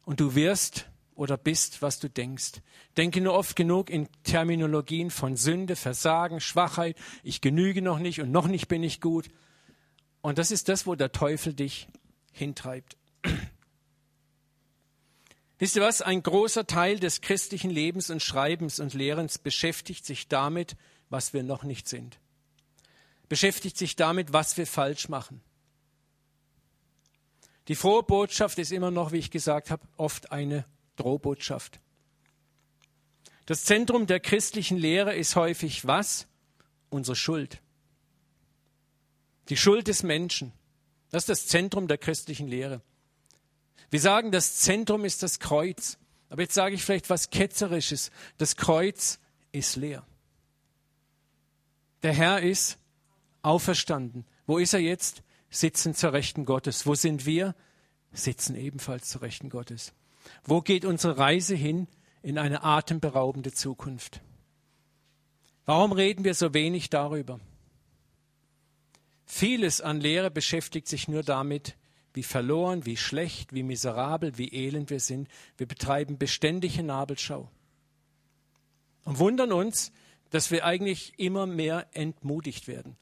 [0.05, 2.61] Und du wirst oder bist, was du denkst.
[2.97, 8.31] Denke nur oft genug in Terminologien von Sünde, Versagen, Schwachheit, ich genüge noch nicht und
[8.31, 9.29] noch nicht bin ich gut.
[10.21, 11.87] Und das ist das, wo der Teufel dich
[12.31, 12.97] hintreibt.
[15.59, 16.01] Wisst ihr was?
[16.01, 20.75] Ein großer Teil des christlichen Lebens und Schreibens und Lehrens beschäftigt sich damit,
[21.09, 22.19] was wir noch nicht sind.
[23.29, 25.41] Beschäftigt sich damit, was wir falsch machen.
[27.69, 30.65] Die frohe Botschaft ist immer noch, wie ich gesagt habe, oft eine
[30.95, 31.79] Drohbotschaft.
[33.45, 36.27] Das Zentrum der christlichen Lehre ist häufig was?
[36.89, 37.61] Unsere Schuld.
[39.49, 40.53] Die Schuld des Menschen.
[41.09, 42.81] Das ist das Zentrum der christlichen Lehre.
[43.89, 45.97] Wir sagen, das Zentrum ist das Kreuz.
[46.29, 48.11] Aber jetzt sage ich vielleicht was Ketzerisches.
[48.37, 49.19] Das Kreuz
[49.51, 50.05] ist leer.
[52.01, 52.79] Der Herr ist
[53.41, 54.25] auferstanden.
[54.47, 55.21] Wo ist er jetzt?
[55.49, 56.87] Sitzen zur Rechten Gottes.
[56.87, 57.55] Wo sind wir?
[58.13, 59.93] Sitzen ebenfalls zur Rechten Gottes.
[60.45, 61.87] Wo geht unsere Reise hin
[62.21, 64.21] in eine atemberaubende Zukunft?
[65.65, 67.39] Warum reden wir so wenig darüber?
[69.25, 71.77] Vieles an Lehre beschäftigt sich nur damit,
[72.13, 75.27] wie verloren, wie schlecht, wie miserabel, wie elend wir sind.
[75.57, 77.49] Wir betreiben beständige Nabelschau
[79.05, 79.91] und wundern uns,
[80.29, 82.97] dass wir eigentlich immer mehr entmutigt werden.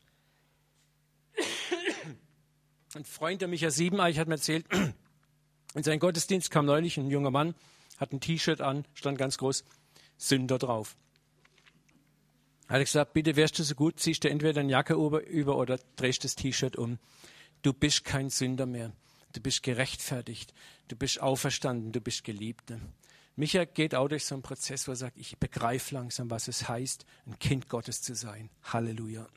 [2.93, 4.65] Ein Freund, der Micha Siebeneich, hat mir erzählt,
[5.73, 7.55] in seinen Gottesdienst kam neulich ein junger Mann,
[7.97, 9.63] hat ein T-Shirt an, stand ganz groß,
[10.17, 10.95] Sünder drauf.
[12.67, 15.77] Er hat gesagt, bitte wärst du so gut, ziehst du entweder eine Jacke über oder
[15.97, 16.99] drehst das T-Shirt um.
[17.63, 18.93] Du bist kein Sünder mehr.
[19.33, 20.53] Du bist gerechtfertigt.
[20.87, 21.91] Du bist auferstanden.
[21.91, 22.69] Du bist geliebt.
[22.69, 22.79] Ne?
[23.35, 26.67] Micha geht auch durch so einen Prozess, wo er sagt, ich begreife langsam, was es
[26.67, 28.49] heißt, ein Kind Gottes zu sein.
[28.63, 29.27] Halleluja.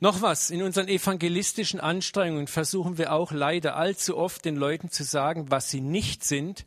[0.00, 5.04] Noch was, in unseren evangelistischen Anstrengungen versuchen wir auch leider allzu oft den Leuten zu
[5.04, 6.66] sagen, was sie nicht sind,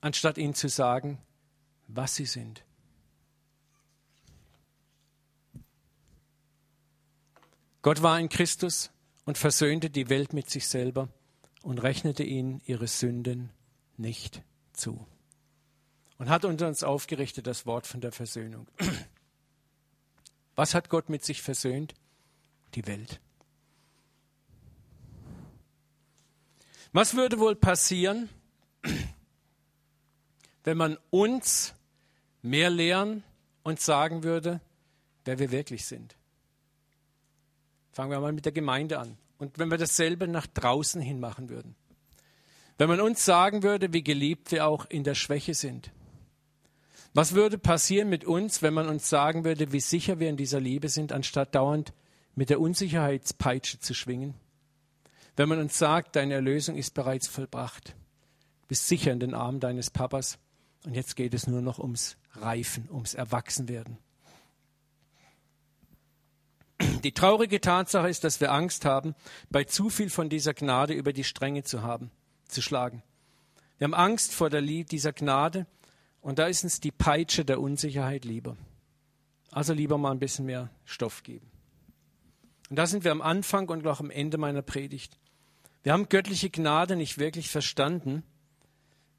[0.00, 1.18] anstatt ihnen zu sagen,
[1.86, 2.64] was sie sind.
[7.82, 8.90] Gott war in Christus
[9.24, 11.08] und versöhnte die Welt mit sich selber
[11.62, 13.50] und rechnete ihnen ihre Sünden
[13.96, 14.42] nicht
[14.72, 15.06] zu.
[16.18, 18.68] Und hat unter uns aufgerichtet das Wort von der Versöhnung.
[20.62, 21.92] Was hat Gott mit sich versöhnt?
[22.76, 23.18] Die Welt.
[26.92, 28.28] Was würde wohl passieren,
[30.62, 31.74] wenn man uns
[32.42, 33.24] mehr lehren
[33.64, 34.60] und sagen würde,
[35.24, 36.14] wer wir wirklich sind?
[37.90, 39.18] Fangen wir mal mit der Gemeinde an.
[39.38, 41.74] Und wenn wir dasselbe nach draußen hin machen würden.
[42.78, 45.90] Wenn man uns sagen würde, wie geliebt wir auch in der Schwäche sind.
[47.14, 50.60] Was würde passieren mit uns, wenn man uns sagen würde, wie sicher wir in dieser
[50.60, 51.92] Liebe sind, anstatt dauernd
[52.34, 54.34] mit der Unsicherheitspeitsche zu schwingen?
[55.36, 57.90] Wenn man uns sagt, deine Erlösung ist bereits vollbracht,
[58.62, 60.38] du bist sicher in den Armen deines Papas
[60.84, 63.98] und jetzt geht es nur noch ums Reifen, ums Erwachsenwerden.
[67.04, 69.14] Die traurige Tatsache ist, dass wir Angst haben,
[69.50, 72.10] bei zu viel von dieser Gnade über die Stränge zu haben,
[72.48, 73.02] zu schlagen.
[73.78, 75.66] Wir haben Angst vor der, dieser Gnade
[76.22, 78.56] und da ist uns die Peitsche der Unsicherheit lieber.
[79.50, 81.50] Also lieber mal ein bisschen mehr Stoff geben.
[82.70, 85.18] Und da sind wir am Anfang und auch am Ende meiner Predigt.
[85.82, 88.22] Wir haben göttliche Gnade nicht wirklich verstanden,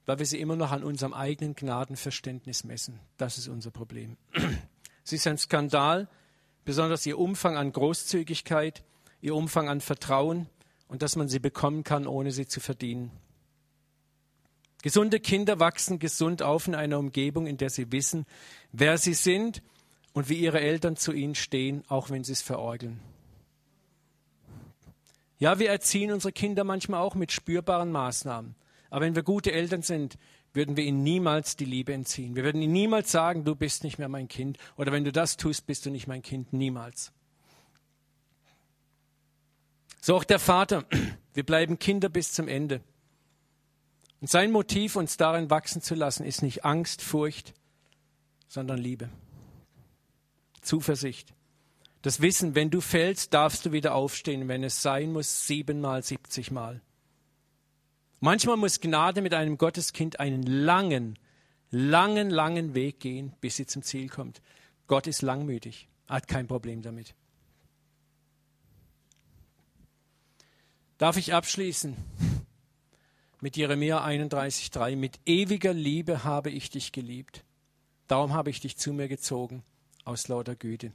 [0.06, 3.00] weil wir sie immer noch an unserem eigenen Gnadenverständnis messen.
[3.18, 4.18] Das ist unser Problem.
[5.06, 6.08] Es ist ein Skandal,
[6.64, 8.86] besonders ihr Umfang an Großzügigkeit,
[9.20, 10.48] ihr Umfang an Vertrauen
[10.88, 13.12] und dass man sie bekommen kann, ohne sie zu verdienen.
[14.84, 18.26] Gesunde Kinder wachsen gesund auf in einer Umgebung, in der sie wissen,
[18.74, 19.64] wer sie sind
[20.12, 23.00] und wie ihre Eltern zu ihnen stehen, auch wenn sie es verorgeln.
[25.40, 28.56] Ja, wir erziehen unsere Kinder manchmal auch mit spürbaren Maßnahmen.
[28.90, 30.18] Aber wenn wir gute Eltern sind,
[30.54, 32.36] würden wir ihnen niemals die Liebe entziehen.
[32.36, 34.58] Wir würden ihnen niemals sagen, du bist nicht mehr mein Kind.
[34.76, 36.52] Oder wenn du das tust, bist du nicht mein Kind.
[36.52, 37.14] Niemals.
[40.02, 40.84] So auch der Vater.
[41.34, 42.82] Wir bleiben Kinder bis zum Ende.
[44.24, 47.54] Und sein Motiv, uns darin wachsen zu lassen, ist nicht Angst, Furcht,
[48.48, 49.10] sondern Liebe.
[50.62, 51.34] Zuversicht.
[52.04, 56.80] Das Wissen, wenn du fällst, darfst du wieder aufstehen, wenn es sein muss, siebenmal, siebzigmal.
[58.22, 61.20] Manchmal muss Gnade mit einem Gotteskind einen langen,
[61.70, 64.42] langen, langen Weg gehen, bis sie zum Ziel kommt.
[64.88, 67.14] Gott ist langmütig, hat kein Problem damit.
[70.98, 71.98] Darf ich abschließen
[73.44, 74.96] mit Jeremia 31,3?
[74.96, 77.44] Mit ewiger Liebe habe ich dich geliebt.
[78.08, 79.64] Darum habe ich dich zu mir gezogen,
[80.06, 80.94] aus lauter Güte.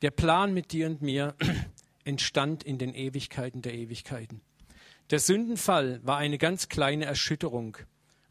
[0.00, 1.34] Der Plan mit dir und mir
[2.04, 4.40] entstand in den Ewigkeiten der Ewigkeiten.
[5.10, 7.76] Der Sündenfall war eine ganz kleine Erschütterung.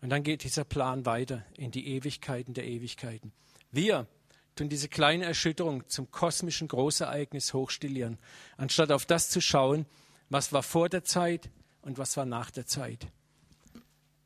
[0.01, 3.33] Und dann geht dieser Plan weiter in die Ewigkeiten der Ewigkeiten.
[3.71, 4.07] Wir
[4.55, 8.19] tun diese kleine Erschütterung zum kosmischen Großereignis hochstillieren,
[8.55, 9.85] anstatt auf das zu schauen,
[10.29, 11.49] was war vor der Zeit
[11.81, 13.07] und was war nach der Zeit.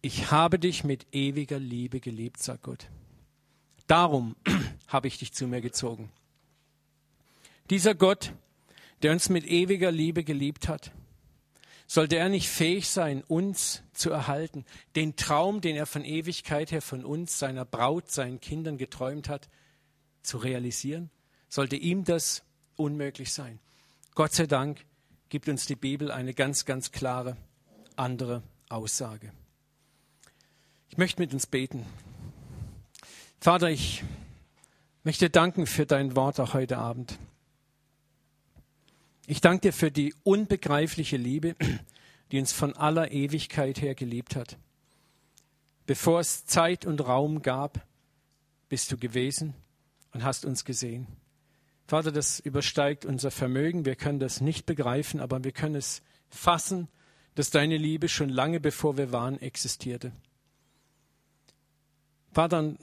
[0.07, 2.87] Ich habe dich mit ewiger Liebe geliebt, sagt Gott.
[3.87, 4.37] Darum
[4.87, 6.09] habe ich dich zu mir gezogen.
[7.69, 8.31] Dieser Gott,
[9.01, 10.93] der uns mit ewiger Liebe geliebt hat,
[11.87, 14.63] sollte er nicht fähig sein, uns zu erhalten,
[14.95, 19.49] den Traum, den er von Ewigkeit her von uns, seiner Braut, seinen Kindern geträumt hat,
[20.21, 21.09] zu realisieren?
[21.49, 22.43] Sollte ihm das
[22.77, 23.59] unmöglich sein?
[24.15, 24.85] Gott sei Dank
[25.27, 27.35] gibt uns die Bibel eine ganz, ganz klare
[27.97, 29.33] andere Aussage.
[30.89, 31.85] Ich möchte mit uns beten.
[33.39, 34.03] Vater, ich
[35.03, 37.19] möchte danken für dein Wort auch heute Abend.
[39.27, 41.55] Ich danke dir für die unbegreifliche Liebe,
[42.31, 44.57] die uns von aller Ewigkeit her geliebt hat.
[45.85, 47.85] Bevor es Zeit und Raum gab,
[48.69, 49.53] bist du gewesen
[50.13, 51.07] und hast uns gesehen.
[51.87, 53.85] Vater, das übersteigt unser Vermögen.
[53.85, 56.89] Wir können das nicht begreifen, aber wir können es fassen,
[57.35, 60.11] dass deine Liebe schon lange bevor wir waren existierte.
[62.37, 62.75] Vater,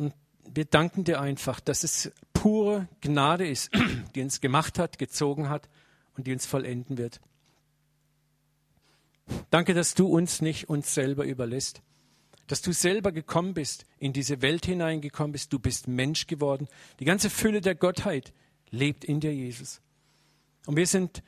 [0.53, 3.71] wir danken dir einfach, dass es pure Gnade ist,
[4.17, 5.69] die uns gemacht hat, gezogen hat
[6.17, 7.21] und die uns vollenden wird.
[9.51, 11.83] Danke, dass du uns nicht uns selber überlässt,
[12.49, 16.67] dass du selber gekommen bist, in diese Welt hineingekommen bist, du bist Mensch geworden.
[16.99, 18.33] Die ganze Fülle der Gottheit
[18.71, 19.81] lebt in dir, Jesus.
[20.67, 21.23] Und wir sind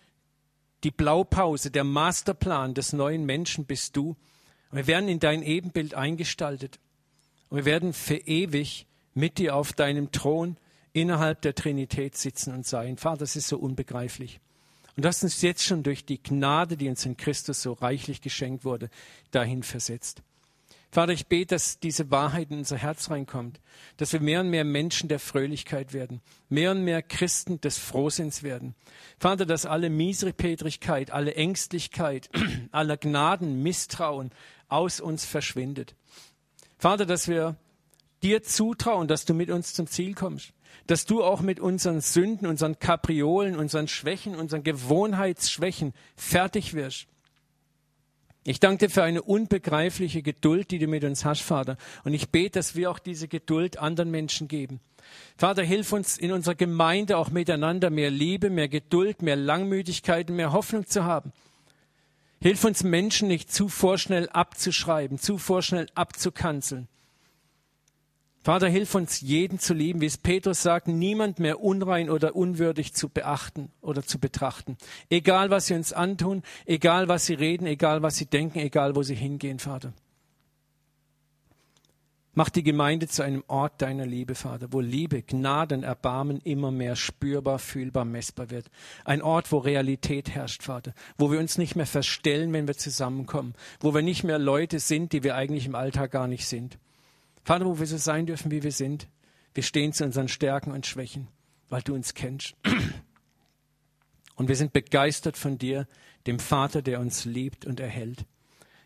[0.83, 4.17] die Blaupause, der Masterplan des neuen Menschen bist du.
[4.73, 6.81] Wir werden in dein Ebenbild eingestaltet.
[7.49, 10.57] Und wir werden für ewig mit dir auf deinem Thron
[10.93, 12.97] innerhalb der Trinität sitzen und sein.
[12.97, 14.41] Vater, das ist so unbegreiflich.
[14.97, 18.65] Und hast uns jetzt schon durch die Gnade, die uns in Christus so reichlich geschenkt
[18.65, 18.89] wurde,
[19.31, 20.23] dahin versetzt.
[20.91, 23.61] Vater, ich bete, dass diese Wahrheit in unser Herz reinkommt,
[23.99, 28.43] dass wir mehr und mehr Menschen der Fröhlichkeit werden, mehr und mehr Christen des Frohsinns
[28.43, 28.75] werden.
[29.19, 32.31] Vater, dass alle Miesrepetrigkeit, alle Ängstlichkeit,
[32.73, 34.31] aller Gnaden, Misstrauen
[34.69, 35.95] aus uns verschwindet.
[36.79, 37.57] Vater, dass wir
[38.23, 40.53] dir zutrauen, dass du mit uns zum Ziel kommst,
[40.87, 47.07] dass du auch mit unseren Sünden, unseren Kapriolen, unseren Schwächen, unseren Gewohnheitsschwächen fertig wirst.
[48.45, 51.77] Ich danke dir für eine unbegreifliche Geduld, die du mit uns hast, Vater.
[52.05, 54.81] Und ich bete, dass wir auch diese Geduld anderen Menschen geben.
[55.37, 60.37] Vater, hilf uns in unserer Gemeinde auch miteinander mehr Liebe, mehr Geduld, mehr Langmütigkeit und
[60.37, 61.33] mehr Hoffnung zu haben.
[62.41, 66.89] Hilf uns Menschen nicht zu vorschnell abzuschreiben, zu vorschnell abzukanzeln,
[68.47, 72.95] Vater, hilf uns, jeden zu lieben, wie es Petrus sagt, niemand mehr unrein oder unwürdig
[72.95, 74.77] zu beachten oder zu betrachten.
[75.11, 79.03] Egal, was sie uns antun, egal, was sie reden, egal, was sie denken, egal, wo
[79.03, 79.93] sie hingehen, Vater.
[82.39, 86.95] Mach die Gemeinde zu einem Ort deiner Liebe, Vater, wo Liebe, Gnaden, Erbarmen immer mehr
[86.95, 88.71] spürbar, fühlbar, messbar wird.
[89.07, 93.55] Ein Ort, wo Realität herrscht, Vater, wo wir uns nicht mehr verstellen, wenn wir zusammenkommen,
[93.81, 96.79] wo wir nicht mehr Leute sind, die wir eigentlich im Alltag gar nicht sind.
[97.43, 99.09] Vater, wo wir so sein dürfen, wie wir sind.
[99.55, 101.29] Wir stehen zu unseren Stärken und Schwächen,
[101.71, 102.55] weil du uns kennst.
[104.35, 105.89] Und wir sind begeistert von dir,
[106.27, 108.27] dem Vater, der uns liebt und erhält.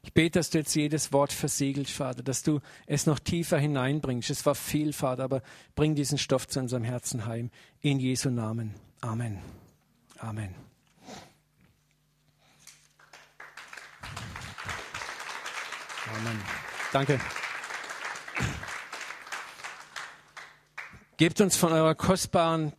[0.03, 4.31] Ich bete, dass du jetzt jedes Wort versiegelst, Vater, dass du es noch tiefer hineinbringst.
[4.31, 5.43] Es war viel, Vater, aber
[5.75, 7.51] bring diesen Stoff zu unserem Herzen heim.
[7.81, 8.75] In Jesu Namen.
[9.01, 9.39] Amen.
[10.19, 10.55] Amen.
[16.17, 16.41] Amen.
[16.93, 17.21] Danke.
[21.17, 22.69] Gebt uns von eurer kostbaren